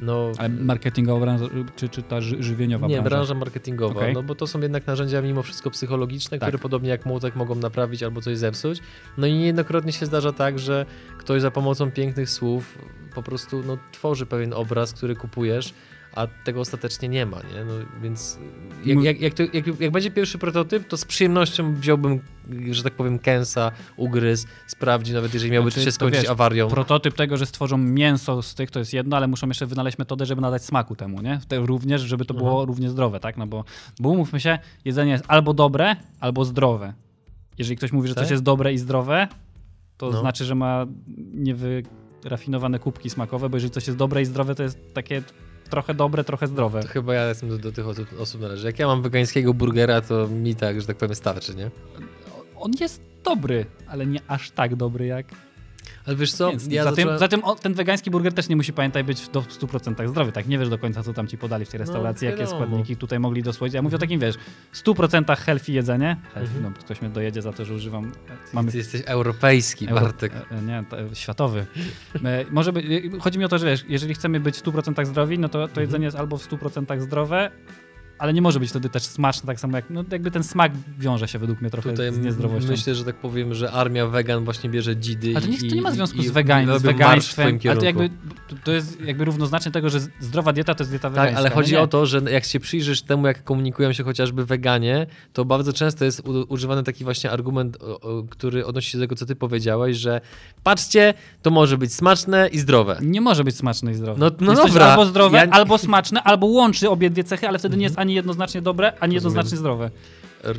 no, 0.00 0.32
Ale 0.38 0.48
marketingowa 0.48 1.20
branża, 1.20 1.44
czy, 1.76 1.88
czy 1.88 2.02
ta 2.02 2.20
ży, 2.20 2.42
żywieniowa 2.42 2.86
nie, 2.86 2.94
branża? 2.94 3.10
branża 3.10 3.34
marketingowa, 3.34 4.00
Okej. 4.00 4.14
no 4.14 4.22
bo 4.22 4.34
to 4.34 4.46
są 4.46 4.60
jednak 4.60 4.86
narzędzia 4.86 5.22
mimo 5.22 5.42
wszystko 5.42 5.70
psychologiczne, 5.70 6.38
Tak. 6.38 6.48
które 6.48 6.58
podobnie 6.62 6.88
jak 6.90 7.06
młotek 7.06 7.36
mogą 7.36 7.54
naprawić 7.54 8.02
albo 8.02 8.20
coś 8.20 8.38
zepsuć. 8.38 8.80
No 9.18 9.26
i 9.26 9.32
niejednokrotnie 9.32 9.92
się 9.92 10.06
zdarza 10.06 10.32
tak, 10.32 10.58
że 10.58 10.86
ktoś 11.18 11.42
za 11.42 11.50
pomocą 11.50 11.90
pięknych 11.90 12.30
słów 12.30 12.78
po 13.14 13.22
prostu 13.22 13.62
no, 13.66 13.78
tworzy 13.92 14.26
pewien 14.26 14.52
obraz, 14.52 14.92
który 14.92 15.16
kupujesz, 15.16 15.74
a 16.16 16.26
tego 16.44 16.60
ostatecznie 16.60 17.08
nie 17.08 17.26
ma, 17.26 17.36
nie? 17.36 17.64
No, 17.64 17.72
więc 18.02 18.38
jak, 18.84 19.02
jak, 19.02 19.20
jak, 19.20 19.34
to, 19.34 19.42
jak, 19.80 19.90
będzie 19.92 20.10
pierwszy 20.10 20.38
prototyp, 20.38 20.88
to 20.88 20.96
z 20.96 21.04
przyjemnością 21.04 21.74
wziąłbym, 21.74 22.20
że 22.70 22.82
tak 22.82 22.92
powiem, 22.92 23.18
Kensa, 23.18 23.70
ugryz, 23.96 24.46
sprawdzi, 24.66 25.12
nawet 25.12 25.34
jeżeli 25.34 25.52
miałby 25.52 25.70
Znaczy, 25.70 25.84
się 25.84 25.92
skończyć 25.92 26.20
wiesz, 26.20 26.30
awarią. 26.30 26.68
Prototyp 26.68 27.14
tego, 27.14 27.36
że 27.36 27.46
stworzą 27.46 27.78
mięso 27.78 28.42
z 28.42 28.54
tych, 28.54 28.70
to 28.70 28.78
jest 28.78 28.92
jedno, 28.92 29.16
ale 29.16 29.26
muszą 29.26 29.48
jeszcze 29.48 29.66
wynaleźć 29.66 29.98
metodę, 29.98 30.26
żeby 30.26 30.40
nadać 30.42 30.64
smaku 30.64 30.96
temu, 30.96 31.22
nie? 31.22 31.40
Te 31.48 31.58
również, 31.58 32.00
żeby 32.02 32.24
to 32.24 32.34
było 32.34 32.50
Mhm. 32.50 32.68
równie 32.68 32.90
zdrowe, 32.90 33.20
tak? 33.20 33.36
No 33.36 33.46
bo, 33.46 33.64
bo 34.00 34.08
umówmy 34.08 34.40
się, 34.40 34.58
jedzenie 34.84 35.12
jest 35.12 35.24
albo 35.28 35.54
dobre, 35.54 35.96
albo 36.20 36.44
zdrowe. 36.44 36.94
Jeżeli 37.58 37.76
ktoś 37.76 37.92
mówi, 37.92 38.08
że 38.08 38.14
coś 38.14 38.24
Tak? 38.24 38.30
jest 38.30 38.42
dobre 38.42 38.72
i 38.72 38.78
zdrowe, 38.78 39.28
to 39.96 40.10
No. 40.10 40.20
znaczy, 40.20 40.44
że 40.44 40.54
ma 40.54 40.86
niewyrafinowane 41.34 42.78
kubki 42.78 43.10
smakowe, 43.10 43.48
bo 43.48 43.56
jeżeli 43.56 43.70
coś 43.70 43.86
jest 43.86 43.98
dobre 43.98 44.22
i 44.22 44.24
zdrowe, 44.24 44.54
to 44.54 44.62
jest 44.62 44.78
takie 44.94 45.22
trochę 45.70 45.94
dobre, 45.94 46.24
trochę 46.24 46.46
zdrowe. 46.46 46.82
To 46.82 46.88
chyba 46.88 47.14
ja 47.14 47.28
jestem 47.28 47.48
do, 47.48 47.58
do 47.58 47.72
tych 47.72 47.88
osób, 47.88 48.08
osób 48.20 48.40
należy. 48.40 48.66
Jak 48.66 48.78
ja 48.78 48.86
mam 48.86 49.02
wegańskiego 49.02 49.54
burgera, 49.54 50.00
to 50.00 50.28
mi 50.28 50.54
tak, 50.54 50.80
że 50.80 50.86
tak 50.86 50.96
powiem, 50.96 51.14
starczy, 51.14 51.54
nie? 51.54 51.70
On 52.56 52.70
jest 52.80 53.02
dobry, 53.24 53.66
ale 53.86 54.06
nie 54.06 54.20
aż 54.28 54.50
tak 54.50 54.76
dobry 54.76 55.06
jak 55.06 55.26
Ale 56.06 56.16
wiesz 56.16 56.32
co, 56.32 56.50
mięsny. 56.50 56.74
ja 56.74 56.84
Zatem, 56.84 56.96
zacząłem... 56.96 57.18
zatem 57.18 57.44
o, 57.44 57.54
ten 57.54 57.74
wegański 57.74 58.10
burger 58.10 58.32
też 58.32 58.48
nie 58.48 58.56
musi, 58.56 58.72
pamiętaj, 58.72 59.04
być 59.04 59.28
do 59.28 59.40
100% 59.42 60.08
zdrowy, 60.08 60.32
tak? 60.32 60.48
Nie 60.48 60.58
wiesz 60.58 60.68
do 60.68 60.78
końca, 60.78 61.02
co 61.02 61.12
tam 61.12 61.26
ci 61.26 61.38
podali 61.38 61.64
w 61.64 61.68
tej 61.68 61.78
restauracji, 61.78 62.24
jakie 62.26 62.36
No, 62.38 62.44
wiadomo. 62.44 62.64
składniki 62.66 62.96
tutaj 62.96 63.18
mogli 63.18 63.42
dosłoić. 63.42 63.74
Ja 63.74 63.82
mówię 63.82 63.96
o 63.96 63.98
takim, 63.98 64.20
wiesz, 64.20 64.34
100% 64.74 65.36
healthy 65.36 65.72
jedzenie. 65.72 66.16
Healthy, 66.34 66.56
Mhm. 66.56 66.74
no, 66.74 66.80
ktoś 66.84 67.00
mnie 67.00 67.10
dojedzie 67.10 67.42
za 67.42 67.52
to, 67.52 67.64
że 67.64 67.74
używam... 67.74 68.12
Mamy 68.52 68.70
Ty 68.72 68.78
jesteś 68.78 69.02
europejski, 69.06 69.86
Euro- 69.88 70.00
Bartek. 70.00 70.32
e, 70.34 70.58
e, 70.58 70.62
Nie, 70.62 70.84
to, 70.90 70.96
światowy. 71.14 71.66
E, 72.24 72.44
Może 72.50 72.72
być, 72.72 72.86
e, 72.86 73.18
chodzi 73.20 73.38
mi 73.38 73.44
o 73.44 73.48
to, 73.48 73.58
że 73.58 73.66
wiesz, 73.66 73.84
jeżeli 73.88 74.14
chcemy 74.14 74.40
być 74.40 74.56
w 74.56 74.62
100% 74.62 75.06
zdrowi, 75.06 75.38
no 75.38 75.48
to, 75.48 75.58
to 75.58 75.64
Mhm. 75.64 75.80
jedzenie 75.86 76.04
jest 76.04 76.16
albo 76.16 76.38
w 76.38 76.42
100% 76.48 77.00
zdrowe, 77.00 77.50
ale 78.24 78.32
nie 78.32 78.42
może 78.42 78.60
być 78.60 78.70
wtedy 78.70 78.88
też 78.88 79.02
smaczne, 79.02 79.46
tak 79.46 79.60
samo 79.60 79.76
jak, 79.76 79.90
no 79.90 80.04
jakby 80.12 80.30
ten 80.30 80.42
smak 80.42 80.72
wiąże 80.98 81.28
się 81.28 81.38
według 81.38 81.60
mnie 81.60 81.70
trochę 81.70 81.90
Tutaj 81.90 82.12
z 82.12 82.18
niezdrowością. 82.18 82.68
myślę, 82.70 82.94
że 82.94 83.04
tak 83.04 83.16
powiem, 83.16 83.54
że 83.54 83.72
armia 83.72 84.06
wegan 84.06 84.44
właśnie 84.44 84.70
bierze 84.70 84.96
dzidy 84.96 85.32
Ale 85.36 85.40
to 85.40 85.46
nie, 85.52 85.56
i, 85.56 85.68
to 85.70 85.74
nie 85.76 85.82
ma 85.82 85.90
związku 85.92 86.18
i, 86.18 86.26
z, 86.26 86.30
wegań, 86.30 86.66
z 86.78 86.82
wegaństwem, 86.82 87.58
ale 87.68 87.76
to 87.76 87.84
jakby 87.84 88.10
to- 88.64 88.72
jest 88.72 89.00
jakby 89.00 89.24
równoznaczne 89.24 89.72
tego, 89.72 89.90
że 89.90 90.00
zdrowa 90.20 90.52
dieta 90.52 90.74
to 90.74 90.82
jest 90.82 90.90
dieta 90.92 91.02
Tak, 91.10 91.12
wegańska. 91.12 91.38
ale 91.38 91.48
no 91.48 91.54
chodzi 91.54 91.72
nie. 91.72 91.80
o 91.80 91.86
to, 91.86 92.06
że 92.06 92.20
jak 92.30 92.44
się 92.44 92.60
przyjrzysz 92.60 93.02
temu, 93.02 93.26
jak 93.26 93.44
komunikują 93.44 93.92
się 93.92 94.04
chociażby 94.04 94.46
weganie, 94.46 95.06
to 95.32 95.44
bardzo 95.44 95.72
często 95.72 96.04
jest 96.04 96.22
używany 96.48 96.82
taki 96.82 97.04
właśnie 97.04 97.30
argument, 97.30 97.78
który 98.30 98.66
odnosi 98.66 98.90
się 98.90 98.98
do 98.98 99.04
tego, 99.04 99.14
co 99.16 99.26
ty 99.26 99.36
powiedziałeś, 99.36 99.96
że 99.96 100.20
patrzcie, 100.62 101.14
to 101.42 101.50
może 101.50 101.78
być 101.78 101.94
smaczne 101.94 102.48
i 102.48 102.58
zdrowe. 102.58 102.98
Nie 103.02 103.20
może 103.20 103.44
być 103.44 103.56
smaczne 103.56 103.90
i 103.90 103.94
zdrowe. 103.94 104.20
No- 104.20 104.30
no 104.40 104.52
jest 104.52 104.66
dobra. 104.66 104.86
albo 104.86 105.06
zdrowe, 105.06 105.38
Ja- 105.38 105.50
albo 105.50 105.78
smaczne, 105.78 106.22
albo 106.22 106.46
łączy 106.46 106.90
obie 106.90 107.10
dwie 107.10 107.24
cechy, 107.24 107.48
ale 107.48 107.58
wtedy 107.58 107.76
nie 107.76 107.84
jest 107.84 107.98
ani 107.98 108.13
jednoznacznie 108.14 108.62
dobre, 108.62 108.92
ani 109.00 109.14
jednoznacznie 109.14 109.58
zdrowe. 109.58 109.90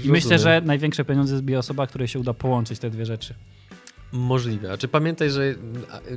I 0.03 0.09
myślę, 0.09 0.39
że 0.39 0.61
największe 0.65 1.05
pieniądze 1.05 1.37
zbije 1.37 1.59
osoba, 1.59 1.87
której 1.87 2.07
się 2.07 2.19
uda 2.19 2.33
połączyć 2.33 2.79
te 2.79 2.89
dwie 2.89 3.05
rzeczy. 3.05 3.33
Możliwe. 4.15 4.71
A 4.71 4.77
czy 4.77 4.87
pamiętaj, 4.87 5.29
że 5.31 5.55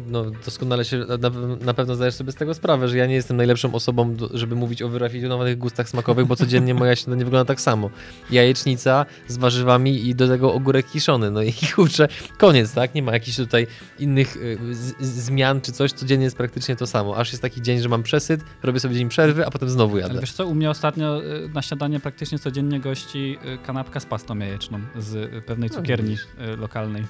no, 0.06 0.24
doskonale 0.44 0.84
się 0.84 0.98
na, 0.98 1.30
na 1.60 1.74
pewno 1.74 1.94
zdajesz 1.94 2.14
sobie 2.14 2.32
z 2.32 2.34
tego 2.34 2.54
sprawę, 2.54 2.88
że 2.88 2.96
ja 2.98 3.06
nie 3.06 3.14
jestem 3.14 3.36
najlepszą 3.36 3.74
osobą, 3.74 4.16
żeby 4.34 4.54
mówić 4.54 4.82
o 4.82 4.88
wyrafinowanych 4.88 5.58
gustach 5.58 5.88
smakowych, 5.88 6.26
bo 6.26 6.36
codziennie 6.36 6.74
moja 6.74 6.96
śniadanie 6.96 7.24
wygląda 7.24 7.44
tak 7.44 7.60
samo. 7.60 7.90
Jajecznica 8.30 9.06
z 9.28 9.36
warzywami 9.36 10.08
i 10.08 10.14
do 10.14 10.28
tego 10.28 10.54
ogórek 10.54 10.86
kiszony. 10.86 11.30
No 11.30 11.42
i 11.42 11.52
kurczę, 11.74 12.08
koniec, 12.38 12.72
tak? 12.74 12.94
Nie 12.94 13.02
ma 13.02 13.12
jakichś 13.12 13.36
tutaj 13.36 13.66
innych 13.98 14.36
y, 14.36 14.58
z, 14.74 14.94
z, 15.00 15.24
zmian 15.24 15.60
czy 15.60 15.72
coś. 15.72 15.92
Codziennie 15.92 16.24
jest 16.24 16.36
praktycznie 16.36 16.76
to 16.76 16.86
samo. 16.86 17.16
Aż 17.16 17.30
jest 17.32 17.42
taki 17.42 17.62
dzień, 17.62 17.80
że 17.80 17.88
mam 17.88 18.02
przesyt, 18.02 18.40
robię 18.62 18.80
sobie 18.80 18.94
dzień 18.94 19.08
przerwy, 19.08 19.46
a 19.46 19.50
potem 19.50 19.70
znowu 19.70 19.96
Ale 19.96 20.02
jadę. 20.02 20.20
wiesz 20.20 20.32
co, 20.32 20.46
u 20.46 20.54
mnie 20.54 20.70
ostatnio 20.70 21.22
y, 21.24 21.48
na 21.54 21.62
śniadanie 21.62 22.00
praktycznie 22.00 22.38
codziennie 22.38 22.80
gości 22.80 23.38
y, 23.54 23.58
kanapka 23.66 24.00
z 24.00 24.06
pastą 24.06 24.38
jajeczną 24.38 24.80
z 24.98 25.44
pewnej 25.44 25.70
No, 25.70 25.76
cukierni 25.76 26.16
y, 26.52 26.56
lokalnej. 26.56 27.04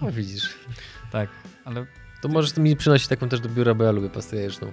O, 0.00 0.10
widzisz. 0.26 0.54
Tak, 1.12 1.28
ale 1.64 1.86
To 2.22 2.28
możesz 2.28 2.56
mi 2.56 2.76
przynosić 2.76 3.08
taką 3.08 3.28
też 3.28 3.40
do 3.40 3.48
biura, 3.48 3.74
bo 3.74 3.84
ja 3.84 3.90
lubię 3.90 4.10
pastę 4.10 4.36
jajeczną. 4.36 4.72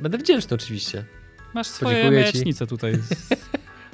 Będę 0.00 0.18
wdzięczny 0.18 0.54
oczywiście. 0.54 1.04
masz 1.54 1.66
swoje 1.66 1.98
jajecznice 1.98 2.66
tutaj. 2.66 2.92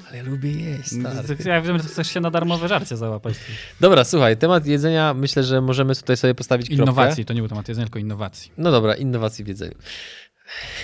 Ale 0.08 0.16
ja 0.16 0.22
lubię 0.22 0.50
jeść, 0.52 0.88
stary. 1.00 1.36
Ja 1.44 1.60
wiem, 1.60 1.78
że 1.78 1.84
chcesz 1.84 2.08
się 2.08 2.20
na 2.20 2.30
darmowe 2.30 2.68
żarcie 2.68 2.96
załapać. 2.96 3.34
Dobra, 3.80 4.04
słuchaj, 4.04 4.36
temat 4.36 4.66
jedzenia 4.66 5.14
myślę, 5.14 5.42
że 5.42 5.60
możemy 5.60 5.94
tutaj 5.94 6.16
sobie 6.16 6.34
postawić 6.34 6.66
kropkę. 6.66 6.82
Innowacji, 6.82 7.24
to 7.24 7.34
nie 7.34 7.40
był 7.40 7.48
temat 7.48 7.68
jedzenia, 7.68 7.86
tylko 7.86 7.98
innowacji. 7.98 8.52
No 8.58 8.70
dobra, 8.70 8.94
innowacji 8.94 9.44
w 9.44 9.48
jedzeniu. 9.48 9.74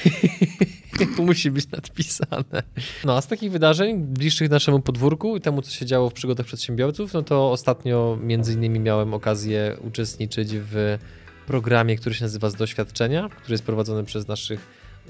musi 1.18 1.50
być 1.50 1.70
nadpisane. 1.70 2.62
No 3.05 3.16
a 3.16 3.20
z 3.20 3.26
takich 3.26 3.52
wydarzeń 3.52 3.98
bliższych 3.98 4.50
naszemu 4.50 4.81
podwórku 4.81 5.37
i 5.37 5.40
temu, 5.40 5.62
co 5.62 5.70
się 5.70 5.87
działo 5.87 6.11
w 6.11 6.12
przygodach 6.12 6.46
przedsiębiorców, 6.46 7.12
no 7.12 7.22
to 7.22 7.52
ostatnio 7.52 8.18
między 8.22 8.52
innymi 8.52 8.81
miałem 8.81 9.14
okazję 9.14 9.76
uczestniczyć 9.81 10.50
w 10.55 10.98
programie, 11.46 11.96
który 11.96 12.14
się 12.14 12.24
nazywa 12.24 12.50
Z 12.50 12.55
Doświadczenia, 12.55 13.28
który 13.28 13.55
jest 13.55 13.64
prowadzony 13.64 14.05
przez 14.05 14.28
naszych 14.28 14.66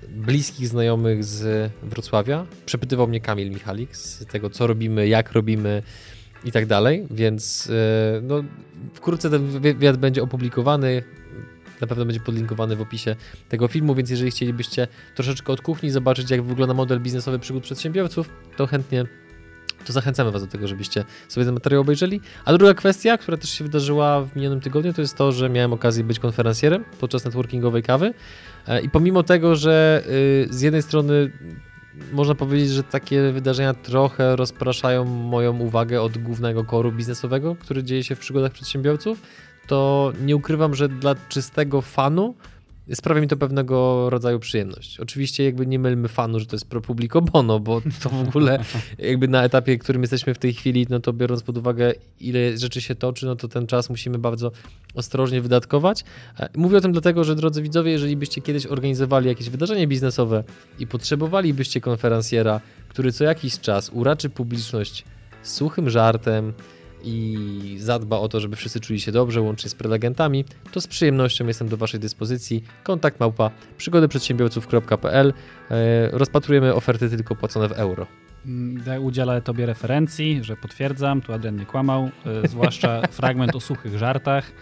bliskich 0.08 0.68
znajomych 0.68 1.24
z 1.24 1.72
Wrocławia. 1.82 2.46
Przepytywał 2.66 3.08
mnie 3.08 3.20
Kamil 3.20 3.50
Michalik 3.50 3.96
z 3.96 4.26
tego, 4.26 4.50
co 4.50 4.66
robimy, 4.66 5.08
jak 5.08 5.32
robimy 5.32 5.82
i 6.44 6.52
tak 6.52 6.66
dalej, 6.66 7.06
więc 7.10 7.70
e, 7.70 8.20
no, 8.22 8.44
wkrótce 8.94 9.30
ten 9.30 9.46
wywiad 9.46 9.96
będzie 9.96 10.22
opublikowany. 10.22 11.02
Na 11.82 11.88
pewno 11.88 12.04
będzie 12.04 12.20
podlinkowany 12.20 12.76
w 12.76 12.80
opisie 12.80 13.16
tego 13.48 13.68
filmu, 13.68 13.94
więc 13.94 14.10
jeżeli 14.10 14.30
chcielibyście 14.30 14.88
troszeczkę 15.14 15.52
od 15.52 15.60
kuchni 15.60 15.90
zobaczyć, 15.90 16.30
jak 16.30 16.42
wygląda 16.42 16.74
model 16.74 17.00
biznesowy 17.00 17.38
przygód 17.38 17.62
przedsiębiorców, 17.62 18.28
to 18.56 18.66
chętnie 18.66 19.06
to 19.84 19.92
zachęcamy 19.92 20.30
Was 20.30 20.42
do 20.42 20.48
tego, 20.48 20.68
żebyście 20.68 21.04
sobie 21.28 21.46
ten 21.46 21.54
materiał 21.54 21.80
obejrzeli. 21.80 22.20
A 22.44 22.52
druga 22.52 22.74
kwestia, 22.74 23.18
która 23.18 23.36
też 23.36 23.50
się 23.50 23.64
wydarzyła 23.64 24.24
w 24.24 24.36
minionym 24.36 24.60
tygodniu, 24.60 24.92
to 24.92 25.00
jest 25.00 25.16
to, 25.16 25.32
że 25.32 25.48
miałem 25.48 25.72
okazję 25.72 26.04
być 26.04 26.18
konferencjerem 26.18 26.84
podczas 27.00 27.24
networkingowej 27.24 27.82
kawy. 27.82 28.14
E, 28.68 28.80
I 28.80 28.90
pomimo 28.90 29.22
tego, 29.22 29.56
że 29.56 30.02
y, 30.50 30.54
z 30.54 30.60
jednej 30.60 30.82
strony 30.82 31.32
można 32.12 32.34
powiedzieć, 32.34 32.70
że 32.70 32.82
takie 32.82 33.32
wydarzenia 33.32 33.74
trochę 33.74 34.36
rozpraszają 34.36 35.04
moją 35.04 35.58
uwagę 35.58 36.02
od 36.02 36.18
głównego 36.18 36.64
koru 36.64 36.92
biznesowego, 36.92 37.56
który 37.56 37.82
dzieje 37.82 38.04
się 38.04 38.14
w 38.14 38.18
przygodach 38.18 38.52
przedsiębiowców, 38.52 39.22
to 39.66 40.12
nie 40.24 40.36
ukrywam, 40.36 40.74
że 40.74 40.88
dla 40.88 41.14
czystego 41.28 41.80
fanu 41.80 42.34
sprawia 42.94 43.20
mi 43.20 43.28
to 43.28 43.36
pewnego 43.36 44.10
rodzaju 44.10 44.38
przyjemność. 44.38 45.00
Oczywiście 45.00 45.44
jakby 45.44 45.66
nie 45.66 45.78
mylmy 45.78 46.08
fanu, 46.08 46.40
że 46.40 46.46
to 46.46 46.56
jest 46.56 46.68
pro 46.68 46.80
publico 46.80 47.22
bono, 47.22 47.60
bo 47.60 47.82
to 48.02 48.08
w 48.08 48.28
ogóle 48.28 48.64
jakby 48.98 49.28
na 49.28 49.44
etapie, 49.44 49.78
którym 49.78 50.02
jesteśmy 50.02 50.34
w 50.34 50.38
tej 50.38 50.54
chwili, 50.54 50.86
no 50.90 51.00
to 51.00 51.12
biorąc 51.12 51.42
pod 51.42 51.58
uwagę 51.58 51.92
ile 52.20 52.58
rzeczy 52.58 52.80
się 52.80 52.94
toczy, 52.94 53.26
no 53.26 53.36
to 53.36 53.48
ten 53.48 53.66
czas 53.66 53.90
musimy 53.90 54.18
bardzo 54.18 54.52
ostrożnie 54.94 55.40
wydatkować. 55.40 56.04
E, 56.38 56.48
Mówię 56.56 56.76
o 56.76 56.80
tym 56.80 56.92
dlatego, 56.92 57.24
że 57.24 57.34
drodzy 57.34 57.62
widzowie, 57.62 57.92
jeżeli 57.92 58.16
byście 58.16 58.40
kiedyś 58.40 58.66
organizowali 58.66 59.28
jakieś 59.28 59.50
wydarzenie 59.50 59.86
biznesowe 59.86 60.44
i 60.78 60.86
potrzebowalibyście 60.86 61.80
konferencjera, 61.80 62.60
który 62.88 63.12
co 63.12 63.24
jakiś 63.24 63.60
czas 63.60 63.90
uraczy 63.94 64.30
publiczność 64.30 65.04
suchym 65.42 65.90
żartem, 65.90 66.52
i 67.04 67.76
zadba 67.80 68.18
o 68.18 68.28
to, 68.28 68.40
żeby 68.40 68.56
wszyscy 68.56 68.80
czuli 68.80 69.00
się 69.00 69.12
dobrze, 69.12 69.40
łącznie 69.40 69.70
z 69.70 69.74
prelegentami, 69.74 70.44
to 70.72 70.80
z 70.80 70.86
przyjemnością 70.86 71.46
jestem 71.46 71.68
do 71.68 71.76
Waszej 71.76 72.00
dyspozycji. 72.00 72.64
Kontakt 72.82 73.20
małpa 73.20 73.50
przygodyprzedsiębiorców.pl 73.76 75.32
e, 75.70 76.10
Rozpatrujemy 76.10 76.74
oferty 76.74 77.10
tylko 77.10 77.36
płacone 77.36 77.68
w 77.68 77.72
euro. 77.72 78.06
Mm, 78.46 79.04
udzielę 79.04 79.42
tobie 79.42 79.66
referencji, 79.66 80.44
że 80.44 80.56
potwierdzam, 80.56 81.20
tu 81.22 81.32
Adrian 81.32 81.56
nie 81.56 81.66
kłamał, 81.66 82.10
e, 82.44 82.48
zwłaszcza 82.48 83.02
fragment 83.18 83.56
o 83.56 83.60
suchych 83.60 83.98
żartach. 83.98 84.52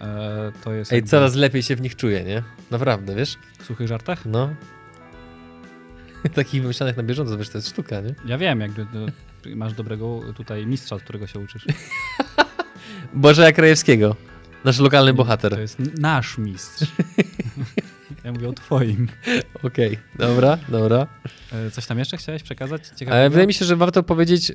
E, 0.00 0.52
to 0.64 0.72
jest 0.72 0.92
Ej, 0.92 0.96
jakby- 0.96 1.10
coraz 1.10 1.34
lepiej 1.34 1.62
się 1.62 1.76
w 1.76 1.80
nich 1.80 1.96
czuję, 1.96 2.24
nie? 2.24 2.42
Naprawdę, 2.70 3.14
wiesz? 3.14 3.36
w 3.58 3.64
suchych 3.64 3.88
żartach? 3.88 4.26
No. 4.26 4.54
Takich 6.34 6.62
wymyślanych 6.62 6.96
na 6.96 7.02
bieżąco, 7.02 7.38
wiesz, 7.38 7.48
to 7.48 7.58
jest 7.58 7.68
sztuka, 7.68 8.00
nie? 8.00 8.14
Ja 8.26 8.38
wiem, 8.38 8.60
jakby 8.60 8.86
no, 8.94 9.06
masz 9.54 9.72
dobrego 9.72 10.20
tutaj 10.36 10.66
mistrza, 10.66 10.96
od 10.96 11.02
którego 11.02 11.26
się 11.26 11.38
uczysz. 11.38 11.66
Bożeja 13.14 13.52
Krajewskiego, 13.52 14.16
nasz 14.64 14.78
lokalny 14.78 15.14
bohater. 15.14 15.52
To 15.52 15.60
jest 15.60 15.78
nasz 15.98 16.38
mistrz. 16.38 16.86
Ja 18.24 18.32
mówię 18.32 18.48
o 18.48 18.52
twoim. 18.52 19.08
Okej, 19.62 19.98
dobra, 20.18 20.58
dobra. 20.68 21.06
E, 21.52 21.70
Coś 21.70 21.86
tam 21.86 21.98
jeszcze 21.98 22.16
chciałeś 22.16 22.42
przekazać? 22.42 22.82
Ale 22.88 22.98
Ciekawego? 22.98 23.30
wydaje 23.30 23.46
mi 23.46 23.54
się, 23.54 23.64
że 23.64 23.76
warto 23.76 24.02
powiedzieć, 24.02 24.50
e, 24.50 24.54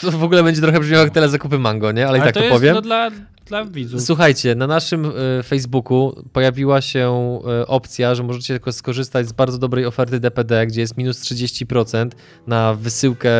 to 0.00 0.10
w 0.10 0.24
ogóle 0.24 0.42
będzie 0.42 0.60
trochę 0.60 0.80
brzmiało 0.80 1.04
jak 1.04 1.14
telezakupy 1.14 1.58
mango, 1.58 1.92
nie? 1.92 2.08
Ale, 2.08 2.18
i 2.18 2.20
tak 2.20 2.34
to 2.34 2.40
to, 2.40 2.44
jest 2.44 2.56
powiem. 2.56 2.74
No, 2.74 2.82
dla, 2.82 3.10
dla 3.46 3.64
widzów. 3.64 4.02
Słuchajcie, 4.02 4.54
na 4.54 4.66
naszym 4.66 5.06
e, 5.38 5.42
Facebooku 5.42 6.22
pojawiła 6.32 6.80
się 6.80 7.38
e, 7.60 7.66
opcja, 7.66 8.14
że 8.14 8.22
możecie 8.22 8.54
tylko 8.54 8.72
skorzystać 8.72 9.28
z 9.28 9.32
bardzo 9.32 9.58
dobrej 9.58 9.86
oferty 9.86 10.20
DPD, 10.20 10.66
gdzie 10.66 10.80
jest 10.80 10.96
minus 10.96 11.20
30% 11.20 12.10
na 12.46 12.74
wysyłkę, 12.74 13.30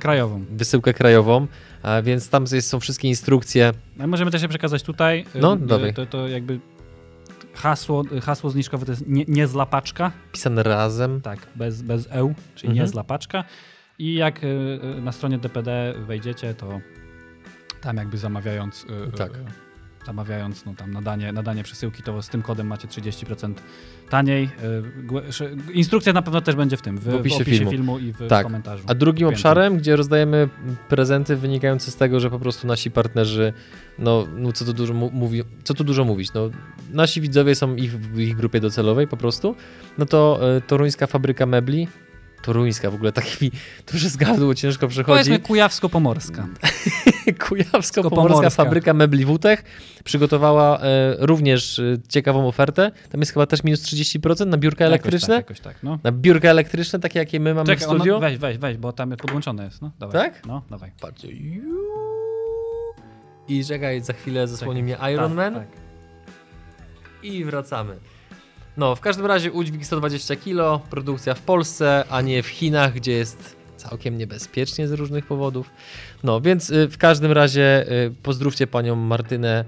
Krajową. 0.00 0.44
wysyłkę 0.50 0.94
krajową, 0.94 1.46
a 1.82 2.02
więc 2.02 2.28
tam 2.28 2.46
są 2.46 2.80
wszystkie 2.80 3.08
instrukcje. 3.08 3.72
No, 3.96 4.06
możemy 4.06 4.30
też 4.30 4.42
je 4.42 4.48
przekazać 4.48 4.82
tutaj. 4.82 5.24
No, 5.34 5.52
E, 5.52 5.56
dawaj. 5.56 5.94
To, 5.94 6.06
to 6.06 6.28
jakby 6.28 6.60
hasło, 7.54 8.04
hasło 8.22 8.50
zniżkowe 8.50 8.86
to 8.86 8.92
jest 8.92 9.06
nie, 9.06 9.24
nie 9.28 9.46
zlapaczka, 9.46 10.12
Pisane 10.32 10.62
razem. 10.62 11.20
tak, 11.20 11.38
bez, 11.56 11.82
bez 11.82 12.08
eł, 12.10 12.34
czyli 12.54 12.70
Mhm. 12.70 12.84
nie 12.86 12.92
zlapaczka. 12.92 13.44
I 13.98 14.14
jak 14.14 14.44
y, 14.44 14.46
y, 14.98 15.00
na 15.00 15.12
stronie 15.12 15.38
DPD 15.38 15.94
wejdziecie, 16.06 16.54
to 16.54 16.80
tam 17.84 17.96
jakby 17.96 18.18
zamawiając, 18.18 18.84
y, 18.84 19.08
y, 19.08 19.12
Tak. 19.16 19.30
zamawiając 20.06 20.66
no 20.66 20.74
tam 20.74 20.90
nadanie, 20.92 21.32
nadanie 21.32 21.62
przesyłki, 21.62 22.02
to 22.02 22.22
z 22.22 22.28
tym 22.28 22.42
kodem 22.42 22.66
macie 22.66 22.88
30% 22.88 23.54
taniej. 24.10 24.50
Y, 25.68 25.72
Instrukcja 25.72 26.12
na 26.12 26.22
pewno 26.22 26.40
też 26.40 26.54
będzie 26.56 26.76
w 26.76 26.82
tym, 26.82 26.98
w, 26.98 27.04
W 27.04 27.14
opisie 27.14 27.44
filmu. 27.44 27.98
i 27.98 28.12
w 28.12 28.28
Tak. 28.28 28.46
komentarzu. 28.46 28.84
A 28.86 28.94
drugim 28.94 29.28
obszarem, 29.28 29.76
gdzie 29.78 29.96
rozdajemy 29.96 30.48
prezenty 30.88 31.36
wynikające 31.36 31.90
z 31.90 31.96
tego, 31.96 32.20
że 32.20 32.30
po 32.30 32.38
prostu 32.38 32.66
nasi 32.66 32.90
partnerzy, 32.90 33.52
no, 33.98 34.26
no 34.36 34.52
co 34.52 34.64
tu 34.64 34.72
dużo 34.72 34.94
mówi, 34.94 35.42
co 35.64 35.74
tu 35.74 35.84
dużo 35.84 36.04
mówić, 36.04 36.32
no, 36.32 36.50
nasi 36.92 37.20
widzowie 37.20 37.54
są 37.54 37.76
ich, 37.76 37.92
w 38.00 38.18
ich 38.18 38.36
grupie 38.36 38.60
docelowej 38.60 39.08
po 39.08 39.16
prostu, 39.16 39.54
no 39.98 40.06
to 40.06 40.40
toruńska 40.66 41.06
fabryka 41.06 41.46
mebli, 41.46 41.88
toruńska 42.44 42.90
w 42.90 42.94
ogóle, 42.94 43.12
tak 43.12 43.40
mi 43.40 43.50
to 43.86 43.94
przez 43.96 44.16
gardło 44.16 44.54
ciężko 44.54 44.88
przechodzi, 44.88 45.12
Powiedzmy 45.12 45.38
Kujawsko-Pomorska. 45.38 46.46
kujawsko-pomorska 47.48 48.34
Pomorska. 48.34 48.50
fabryka 48.50 48.94
mebli 48.94 49.24
Wutech 49.24 49.64
przygotowała 50.04 50.80
e, 50.80 51.16
również 51.18 51.78
e, 51.78 51.96
ciekawą 52.08 52.48
ofertę, 52.48 52.90
tam 53.10 53.20
jest 53.20 53.32
chyba 53.32 53.46
też 53.46 53.64
minus 53.64 53.82
30% 53.82 54.46
na 54.46 54.56
biurka 54.56 54.84
elektryczne, 54.84 55.34
Jakoś 55.34 55.60
tak, 55.60 55.66
jakoś 55.66 55.74
tak 55.74 55.82
no. 55.82 55.98
na 56.02 56.12
biurka 56.12 56.48
elektryczne, 56.48 56.98
takie 57.00 57.18
jakie 57.18 57.40
my 57.40 57.54
mamy 57.54 57.66
Czekaj, 57.66 57.80
w 57.86 57.90
studiu. 57.90 58.12
ono, 58.16 58.20
weź, 58.20 58.38
weź, 58.38 58.58
weź, 58.58 58.76
bo 58.76 58.92
tam 58.92 59.10
podłączone 59.10 59.64
jest, 59.64 59.82
no. 59.82 59.90
Dawaj. 59.98 60.12
Tak? 60.12 60.46
No, 60.46 60.62
dawaj. 60.70 60.90
Patrzcie. 61.00 61.28
I 63.48 63.64
czekaj, 63.64 64.00
za 64.00 64.12
chwilę 64.12 64.48
zasłoni 64.48 64.82
mnie 64.82 64.96
Tak, 64.96 65.12
Iron 65.12 65.34
Man 65.34 65.54
Tak. 65.54 65.66
i 67.22 67.44
wracamy. 67.44 67.96
No, 68.76 68.96
w 68.96 69.00
każdym 69.00 69.26
razie 69.26 69.52
udźwig 69.52 69.86
120 69.86 70.36
kg, 70.36 70.88
produkcja 70.90 71.34
w 71.34 71.40
Polsce, 71.40 72.04
a 72.10 72.20
nie 72.20 72.42
w 72.42 72.46
Chinach, 72.46 72.92
gdzie 72.92 73.12
jest 73.12 73.56
całkiem 73.76 74.18
niebezpiecznie 74.18 74.88
z 74.88 74.92
różnych 74.92 75.26
powodów. 75.26 75.70
No, 76.24 76.40
więc 76.40 76.70
y, 76.70 76.88
w 76.88 76.98
każdym 76.98 77.32
razie 77.32 77.92
y, 77.92 78.14
pozdrówcie 78.22 78.66
panią 78.66 78.96
Martynę. 78.96 79.64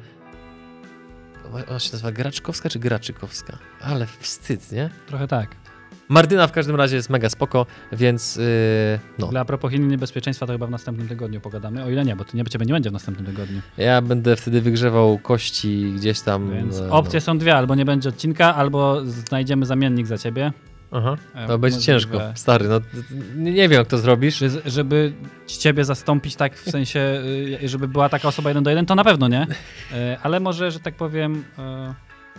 Ona 1.53 1.79
się 1.79 1.93
nazywa 1.93 2.13
Graczkowska 2.13 2.69
czy 2.69 2.79
Graczykowska? 2.79 3.59
Ale 3.81 4.07
wstyd, 4.21 4.73
nie? 4.73 4.91
Trochę 5.07 5.29
tak. 5.29 5.66
Martyna 6.09 6.47
w 6.47 6.53
każdym 6.53 6.77
razie 6.77 6.97
jest 6.97 7.11
mega 7.11 7.29
spoko, 7.29 7.67
więc 7.93 8.37
y, 8.37 8.99
no. 9.19 9.29
Ale 9.29 9.41
a 9.41 9.45
propos 9.45 9.73
Chin 9.73 9.89
niebezpieczeństwa, 9.89 10.47
to 10.47 10.53
chyba 10.53 10.67
w 10.67 10.71
następnym 10.71 11.09
tygodniu 11.09 11.41
pogadamy. 11.41 11.85
O 11.85 11.91
ile 11.91 12.05
nie, 12.05 12.17
bo 12.17 12.25
to 12.25 12.37
nie, 12.37 12.45
ciebie 12.45 12.67
nie 12.67 12.73
będzie 12.73 12.91
w 12.91 12.93
następnym 12.93 13.27
tygodniu. 13.27 13.61
Ja 13.77 14.03
będę 14.03 14.37
wtedy 14.37 14.61
wygrzewał 14.61 15.19
kości 15.19 15.93
gdzieś 15.97 16.21
tam. 16.21 16.51
Więc 16.51 16.81
e, 16.81 16.91
opcje 16.91 17.21
są 17.21 17.39
dwie, 17.39 17.57
albo 17.57 17.75
nie 17.75 17.85
będzie 17.85 18.09
odcinka, 18.09 18.55
albo 18.55 19.05
znajdziemy 19.05 19.67
zamiennik 19.67 20.07
za 20.07 20.19
ciebie. 20.19 20.53
Aha. 20.91 21.17
E, 21.35 21.47
To 21.47 21.59
będzie 21.59 21.79
ciężko, 21.81 22.21
stary. 22.35 22.69
No, 22.69 22.81
nie, 23.37 23.53
wiem, 23.69 23.73
jak 23.73 23.87
to 23.87 23.99
zrobisz. 23.99 24.45
Żeby 24.67 25.13
ciebie 25.47 25.85
zastąpić 25.85 26.37
tak 26.37 26.57
w 26.57 26.71
sensie, 26.71 27.01
y, 27.63 27.69
żeby 27.69 27.89
była 27.89 28.09
taka 28.09 28.29
osoba 28.29 28.51
jeden 28.51 28.65
do 28.65 28.71
jeden, 28.71 28.87
to 28.87 28.95
na 28.95 29.05
pewno 29.05 29.29
nie. 29.29 29.47
E, 29.93 30.19
Ale 30.23 30.41
może, 30.41 30.71
że 30.71 30.81
tak 30.81 30.95
powiem, 30.95 31.45
e, 31.59 31.95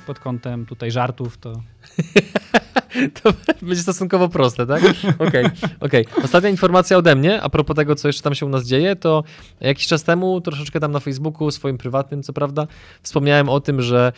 pod 0.08 0.20
kątem 0.20 0.66
tutaj 0.66 0.92
żartów, 0.92 1.38
to 1.38 1.54
To 3.24 3.34
będzie 3.62 3.82
stosunkowo 3.82 4.30
proste, 4.30 4.66
tak? 4.66 4.84
Okej, 5.20 5.46
okej. 5.80 6.06
Ostatnia 6.24 6.50
informacja 6.50 6.98
ode 6.98 7.16
mnie, 7.16 7.42
a 7.42 7.50
propos 7.50 7.76
tego, 7.76 7.96
co 7.96 8.08
jeszcze 8.08 8.24
tam 8.24 8.36
się 8.36 8.46
u 8.46 8.50
nas 8.50 8.66
dzieje, 8.66 8.96
to 8.96 9.24
jakiś 9.60 9.88
czas 9.88 10.04
temu, 10.04 10.42
troszeczkę 10.42 10.80
tam 10.80 10.92
na 10.92 11.00
Facebooku, 11.00 11.52
swoim 11.52 11.78
prywatnym, 11.78 12.24
co 12.24 12.34
prawda, 12.34 12.68
wspomniałem 13.02 13.50
o 13.50 13.60
tym, 13.60 13.82
że 13.82 14.12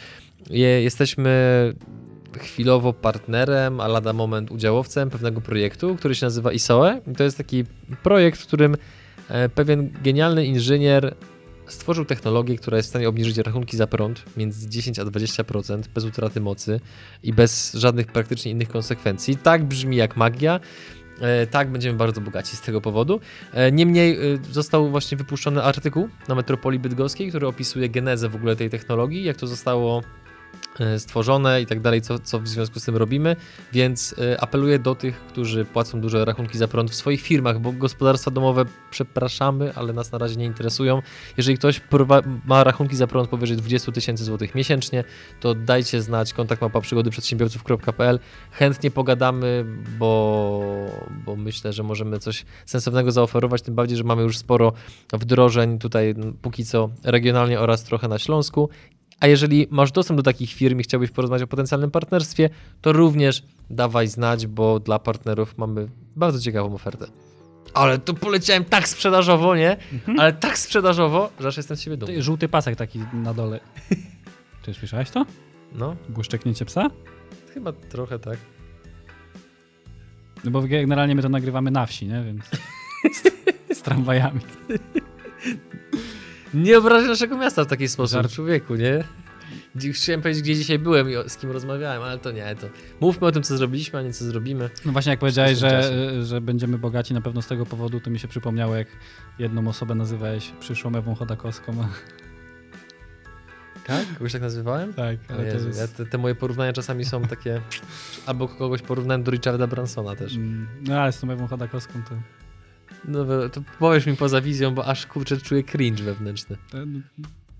je, 0.49 0.83
jesteśmy 0.83 1.73
chwilowo 2.37 2.93
partnerem, 2.93 3.79
a 3.79 3.87
lada 3.87 4.13
moment 4.13 4.51
udziałowcem 4.51 5.09
pewnego 5.09 5.41
projektu, 5.41 5.95
który 5.95 6.15
się 6.15 6.25
nazywa 6.25 6.51
ISOE. 6.51 7.01
I 7.11 7.15
to 7.15 7.23
jest 7.23 7.37
taki 7.37 7.63
projekt, 8.03 8.41
w 8.41 8.47
którym 8.47 8.77
e, 9.29 9.49
pewien 9.49 9.89
genialny 10.03 10.45
inżynier 10.45 11.15
stworzył 11.73 12.05
technologię, 12.05 12.57
która 12.57 12.77
jest 12.77 12.89
w 12.89 12.89
stanie 12.89 13.09
obniżyć 13.09 13.37
rachunki 13.37 13.77
za 13.77 13.87
prąd 13.87 14.23
między 14.37 14.69
10 14.69 14.99
a 14.99 15.05
20% 15.05 15.81
bez 15.95 16.05
utraty 16.05 16.41
mocy 16.41 16.79
i 17.23 17.33
bez 17.33 17.73
żadnych 17.73 18.07
praktycznie 18.07 18.51
innych 18.51 18.69
konsekwencji. 18.69 19.37
Tak 19.37 19.63
brzmi 19.65 19.97
jak 19.97 20.17
magia. 20.17 20.59
E, 21.21 21.47
Tak, 21.47 21.71
będziemy 21.71 21.97
bardzo 21.97 22.21
bogaci 22.21 22.55
z 22.57 22.61
tego 22.61 22.81
powodu. 22.81 23.19
E, 23.53 23.71
Niemniej 23.71 24.33
e, 24.33 24.37
został 24.51 24.89
właśnie 24.89 25.17
wypuszczony 25.17 25.63
artykuł 25.63 26.09
na 26.27 26.35
Metropolii 26.35 26.79
Bydgoskiej, 26.79 27.29
który 27.29 27.47
opisuje 27.47 27.89
genezę 27.89 28.29
w 28.29 28.35
ogóle 28.35 28.55
tej 28.55 28.69
technologii, 28.69 29.23
jak 29.23 29.37
to 29.37 29.47
zostało 29.47 30.03
stworzone 30.97 31.61
i 31.61 31.65
tak 31.65 31.79
dalej, 31.79 32.01
co, 32.01 32.19
co 32.19 32.39
w 32.39 32.47
związku 32.47 32.79
z 32.79 32.85
tym 32.85 32.95
robimy, 32.97 33.35
więc 33.73 34.15
e, 34.17 34.41
apeluję 34.41 34.79
do 34.79 34.95
tych, 34.95 35.19
którzy 35.19 35.65
płacą 35.65 36.01
duże 36.01 36.25
rachunki 36.25 36.57
za 36.57 36.67
prąd 36.67 36.91
w 36.91 36.95
swoich 36.95 37.21
firmach, 37.21 37.59
bo 37.59 37.71
gospodarstwa 37.71 38.31
domowe, 38.31 38.65
przepraszamy, 38.91 39.73
ale 39.75 39.93
nas 39.93 40.11
na 40.11 40.17
razie 40.17 40.35
nie 40.35 40.45
interesują. 40.45 41.01
Jeżeli 41.37 41.57
ktoś 41.57 41.81
ma 42.45 42.63
rachunki 42.63 42.95
za 42.95 43.07
prąd 43.07 43.29
powyżej 43.29 43.57
20 43.57 43.91
tysięcy 43.91 44.23
złotych 44.23 44.55
miesięcznie, 44.55 45.03
to 45.39 45.55
dajcie 45.55 46.01
znać, 46.01 46.33
kontakt 46.33 46.61
mapa 46.61 46.81
przygody 46.81 47.09
przedsiębiorców.pl. 47.09 48.19
Chętnie 48.51 48.91
pogadamy, 48.91 49.65
bo, 49.99 50.61
bo 51.25 51.35
myślę, 51.35 51.73
że 51.73 51.83
możemy 51.83 52.19
coś 52.19 52.45
sensownego 52.65 53.11
zaoferować, 53.11 53.61
tym 53.61 53.75
bardziej, 53.75 53.97
że 53.97 54.03
mamy 54.03 54.21
już 54.21 54.37
sporo 54.37 54.73
wdrożeń 55.13 55.79
tutaj 55.79 56.15
póki 56.41 56.65
co 56.65 56.89
regionalnie 57.03 57.59
oraz 57.59 57.83
trochę 57.83 58.07
na 58.07 58.19
Śląsku. 58.19 58.69
A 59.19 59.27
jeżeli 59.27 59.67
masz 59.69 59.91
dostęp 59.91 60.17
do 60.17 60.23
takich 60.23 60.53
firm 60.53 60.79
i 60.79 60.83
chciałbyś 60.83 61.11
porozmawiać 61.11 61.43
o 61.43 61.47
potencjalnym 61.47 61.91
partnerstwie, 61.91 62.49
to 62.81 62.93
również 62.93 63.43
dawaj 63.69 64.07
znać, 64.07 64.47
bo 64.47 64.79
dla 64.79 64.99
partnerów 64.99 65.57
mamy 65.57 65.87
bardzo 66.15 66.39
ciekawą 66.39 66.73
ofertę. 66.73 67.05
Ale 67.73 67.99
to 67.99 68.13
poleciałem 68.13 68.65
tak 68.65 68.87
sprzedażowo, 68.87 69.55
nie? 69.55 69.77
Ale 70.17 70.33
tak 70.33 70.57
sprzedażowo, 70.57 71.29
że 71.39 71.47
aż 71.47 71.57
jestem 71.57 71.77
z 71.77 71.81
siebie 71.81 71.97
dumny. 71.97 72.15
Ty, 72.15 72.23
żółty 72.23 72.49
pasek 72.49 72.75
taki 72.75 72.99
na 73.13 73.33
dole. 73.33 73.59
Czy 74.65 74.73
słyszałeś 74.73 75.09
to? 75.09 75.25
No, 75.73 75.95
Błyszczeknięcie 76.09 76.65
psa? 76.65 76.89
chyba 77.53 77.71
trochę 77.73 78.19
tak. 78.19 78.37
No 80.43 80.51
bo 80.51 80.61
generalnie 80.61 81.15
my 81.15 81.21
to 81.21 81.29
nagrywamy 81.29 81.71
na 81.71 81.85
wsi, 81.85 82.07
nie? 82.07 82.23
Więc 82.23 82.45
z, 83.69 83.77
z 83.77 83.81
tramwajami. 83.81 84.39
Nie 86.53 86.77
obrażaj 86.77 87.09
naszego 87.09 87.37
miasta 87.37 87.63
w 87.63 87.67
taki 87.67 87.87
sposób, 87.87 88.13
Żart. 88.13 88.31
człowieku, 88.31 88.75
nie? 88.75 89.03
Chciałem 89.93 90.21
powiedzieć, 90.21 90.43
gdzie 90.43 90.55
dzisiaj 90.55 90.79
byłem 90.79 91.09
i 91.09 91.13
z 91.29 91.37
kim 91.37 91.51
rozmawiałem, 91.51 92.01
ale 92.01 92.17
to 92.19 92.31
nie, 92.31 92.55
to 92.55 92.67
mówmy 93.01 93.27
o 93.27 93.31
tym, 93.31 93.43
co 93.43 93.57
zrobiliśmy, 93.57 93.99
a 93.99 94.01
nie 94.01 94.13
co 94.13 94.25
zrobimy. 94.25 94.69
No 94.85 94.91
właśnie 94.91 95.09
jak 95.09 95.19
powiedziałeś, 95.19 95.57
że, 95.57 95.91
że 96.23 96.41
będziemy 96.41 96.77
bogaci 96.77 97.13
na 97.13 97.21
pewno 97.21 97.41
z 97.41 97.47
tego 97.47 97.65
powodu, 97.65 97.99
to 97.99 98.09
mi 98.09 98.19
się 98.19 98.27
przypomniało, 98.27 98.75
jak 98.75 98.87
jedną 99.39 99.67
osobę 99.67 99.95
nazywałeś 99.95 100.51
przyszłą 100.59 100.95
Ewą 100.95 101.15
Chodakowską. 101.15 101.73
Tak? 103.87 104.05
Kogoś 104.17 104.31
tak 104.31 104.41
nazywałem? 104.41 104.93
Tak, 104.93 105.17
O 105.39 105.41
Jezu, 105.41 105.69
ja, 105.79 105.87
te, 105.87 106.05
te 106.05 106.17
moje 106.17 106.35
porównania 106.35 106.73
czasami 106.73 107.05
są 107.05 107.21
takie... 107.21 107.61
Albo 108.25 108.47
kogoś 108.47 108.81
porównałem 108.81 109.23
do 109.23 109.31
Richarda 109.31 109.67
Bransona 109.67 110.15
też. 110.15 110.35
Mm, 110.35 110.67
No 110.87 111.01
ale 111.01 111.11
z 111.11 111.19
tą 111.19 111.31
Ewą 111.31 111.47
Chodakowską 111.47 111.93
to... 112.09 112.15
No 113.07 113.25
to 113.49 113.61
powiesz 113.79 114.05
mi 114.05 114.15
poza 114.15 114.41
wizją, 114.41 114.75
bo 114.75 114.85
aż 114.85 115.05
kurczę 115.05 115.37
czuję 115.37 115.63
cringe 115.63 116.03
wewnętrzny. 116.03 116.57
to 116.71 116.77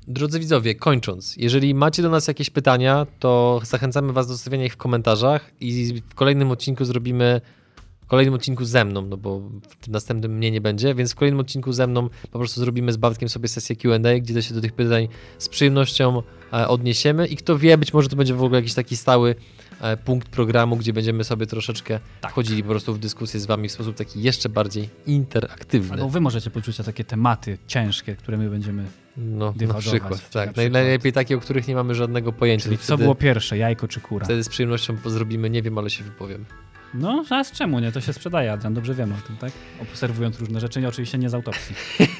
Drodzy 0.07 0.39
widzowie, 0.39 0.75
kończąc, 0.75 1.37
jeżeli 1.37 1.73
macie 1.73 2.01
do 2.01 2.09
nas 2.09 2.27
jakieś 2.27 2.49
pytania, 2.49 3.07
to 3.19 3.61
zachęcamy 3.63 4.13
Was 4.13 4.27
do 4.27 4.33
zostawiania 4.33 4.65
ich 4.65 4.73
w 4.73 4.77
komentarzach 4.77 5.51
i 5.59 5.93
w 6.09 6.15
kolejnym 6.15 6.51
odcinku 6.51 6.85
zrobimy. 6.85 7.41
W 8.01 8.09
kolejnym 8.09 8.33
odcinku 8.33 8.65
ze 8.65 8.85
mną, 8.85 9.01
no 9.01 9.17
bo 9.17 9.39
w 9.39 9.75
tym 9.75 9.93
następnym 9.93 10.37
mnie 10.37 10.51
nie 10.51 10.61
będzie, 10.61 10.95
więc 10.95 11.11
w 11.11 11.15
kolejnym 11.15 11.39
odcinku 11.39 11.73
ze 11.73 11.87
mną 11.87 12.09
po 12.31 12.39
prostu 12.39 12.59
zrobimy 12.59 12.93
z 12.93 12.97
Bartkiem 12.97 13.29
sobie 13.29 13.47
sesję 13.47 13.75
QA, 13.75 13.99
gdzie 14.21 14.41
się 14.41 14.53
do 14.53 14.61
tych 14.61 14.73
pytań 14.73 15.07
z 15.37 15.49
przyjemnością 15.49 16.23
e, 16.53 16.67
odniesiemy 16.67 17.27
i 17.27 17.35
kto 17.35 17.57
wie, 17.57 17.77
być 17.77 17.93
może 17.93 18.09
to 18.09 18.15
będzie 18.15 18.33
w 18.33 18.43
ogóle 18.43 18.59
jakiś 18.59 18.73
taki 18.73 18.97
stały 18.97 19.35
punkt 20.05 20.29
programu, 20.29 20.77
gdzie 20.77 20.93
będziemy 20.93 21.23
sobie 21.23 21.45
troszeczkę 21.45 21.99
wchodzili 22.29 22.63
po 22.63 22.69
prostu 22.69 22.93
w 22.93 22.99
dyskusję 22.99 23.39
z 23.39 23.45
Wami 23.45 23.69
w 23.69 23.71
sposób 23.71 23.95
taki 23.95 24.21
jeszcze 24.21 24.49
bardziej 24.49 24.89
interaktywny. 25.07 25.93
Albo 25.93 26.09
wy 26.09 26.21
możecie 26.21 26.49
poczuć 26.49 26.77
takie 26.77 27.03
tematy 27.03 27.57
ciężkie, 27.67 28.15
które 28.15 28.37
my 28.37 28.49
będziemy... 28.49 28.85
No, 29.17 29.53
na 29.67 29.73
przykład, 29.73 30.29
tak. 30.29 30.47
na 30.47 30.53
przykład- 30.53 30.71
Najlepiej 30.71 31.13
takie, 31.13 31.37
o 31.37 31.39
których 31.39 31.67
nie 31.67 31.75
mamy 31.75 31.95
żadnego 31.95 32.33
pojęcia. 32.33 32.63
Czyli 32.63 32.77
co 32.77 32.97
było 32.97 33.15
pierwsze, 33.15 33.57
jajko 33.57 33.87
czy 33.87 34.01
kura? 34.01 34.25
wtedy 34.25 34.43
z 34.43 34.49
przyjemnością 34.49 34.97
zrobimy, 35.05 35.49
nie 35.49 35.61
wiem, 35.61 35.77
ale 35.77 35.89
się 35.89 36.03
wypowiem. 36.03 36.45
No, 36.93 37.23
a 37.29 37.43
z 37.43 37.51
czemu 37.51 37.79
nie? 37.79 37.91
To 37.91 38.01
się 38.01 38.13
sprzedaje, 38.13 38.51
Adrian, 38.51 38.73
dobrze 38.73 38.95
wiemy 38.95 39.13
o 39.13 39.27
tym, 39.27 39.37
tak? 39.37 39.51
Obserwując 39.81 40.39
różne 40.39 40.59
rzeczy, 40.59 40.81
nie 40.81 40.87
oczywiście 40.87 41.17
nie 41.17 41.29
z 41.29 41.33
autopsji. 41.33 41.75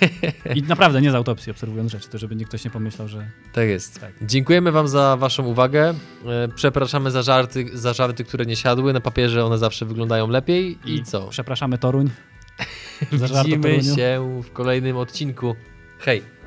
I 0.55 0.63
naprawdę 0.63 1.01
nie 1.01 1.11
z 1.11 1.15
autopsji, 1.15 1.51
obserwując 1.51 1.91
rzeczy, 1.91 2.09
to 2.09 2.17
żeby 2.17 2.35
nikt 2.35 2.49
ktoś 2.49 2.65
nie 2.65 2.71
pomyślał, 2.71 3.07
że... 3.07 3.29
Tak 3.53 3.67
jest. 3.67 3.99
Tak. 3.99 4.11
Dziękujemy 4.21 4.71
Wam 4.71 4.87
za 4.87 5.17
Waszą 5.17 5.45
uwagę. 5.45 5.93
E, 6.25 6.47
Przepraszamy 6.55 7.11
za 7.11 7.21
żarty, 7.21 7.65
za 7.73 7.93
żarty, 7.93 8.23
które 8.23 8.45
nie 8.45 8.55
siadły. 8.55 8.93
Na 8.93 9.01
papierze 9.01 9.45
one 9.45 9.57
zawsze 9.57 9.85
wyglądają 9.85 10.27
lepiej. 10.27 10.77
I, 10.85 11.03
co? 11.03 11.27
Przepraszamy 11.27 11.77
Toruń. 11.77 12.09
Widzimy 13.11 13.83
się 13.83 14.41
w 14.43 14.51
kolejnym 14.51 14.97
odcinku. 14.97 15.55
Hej! 15.99 16.38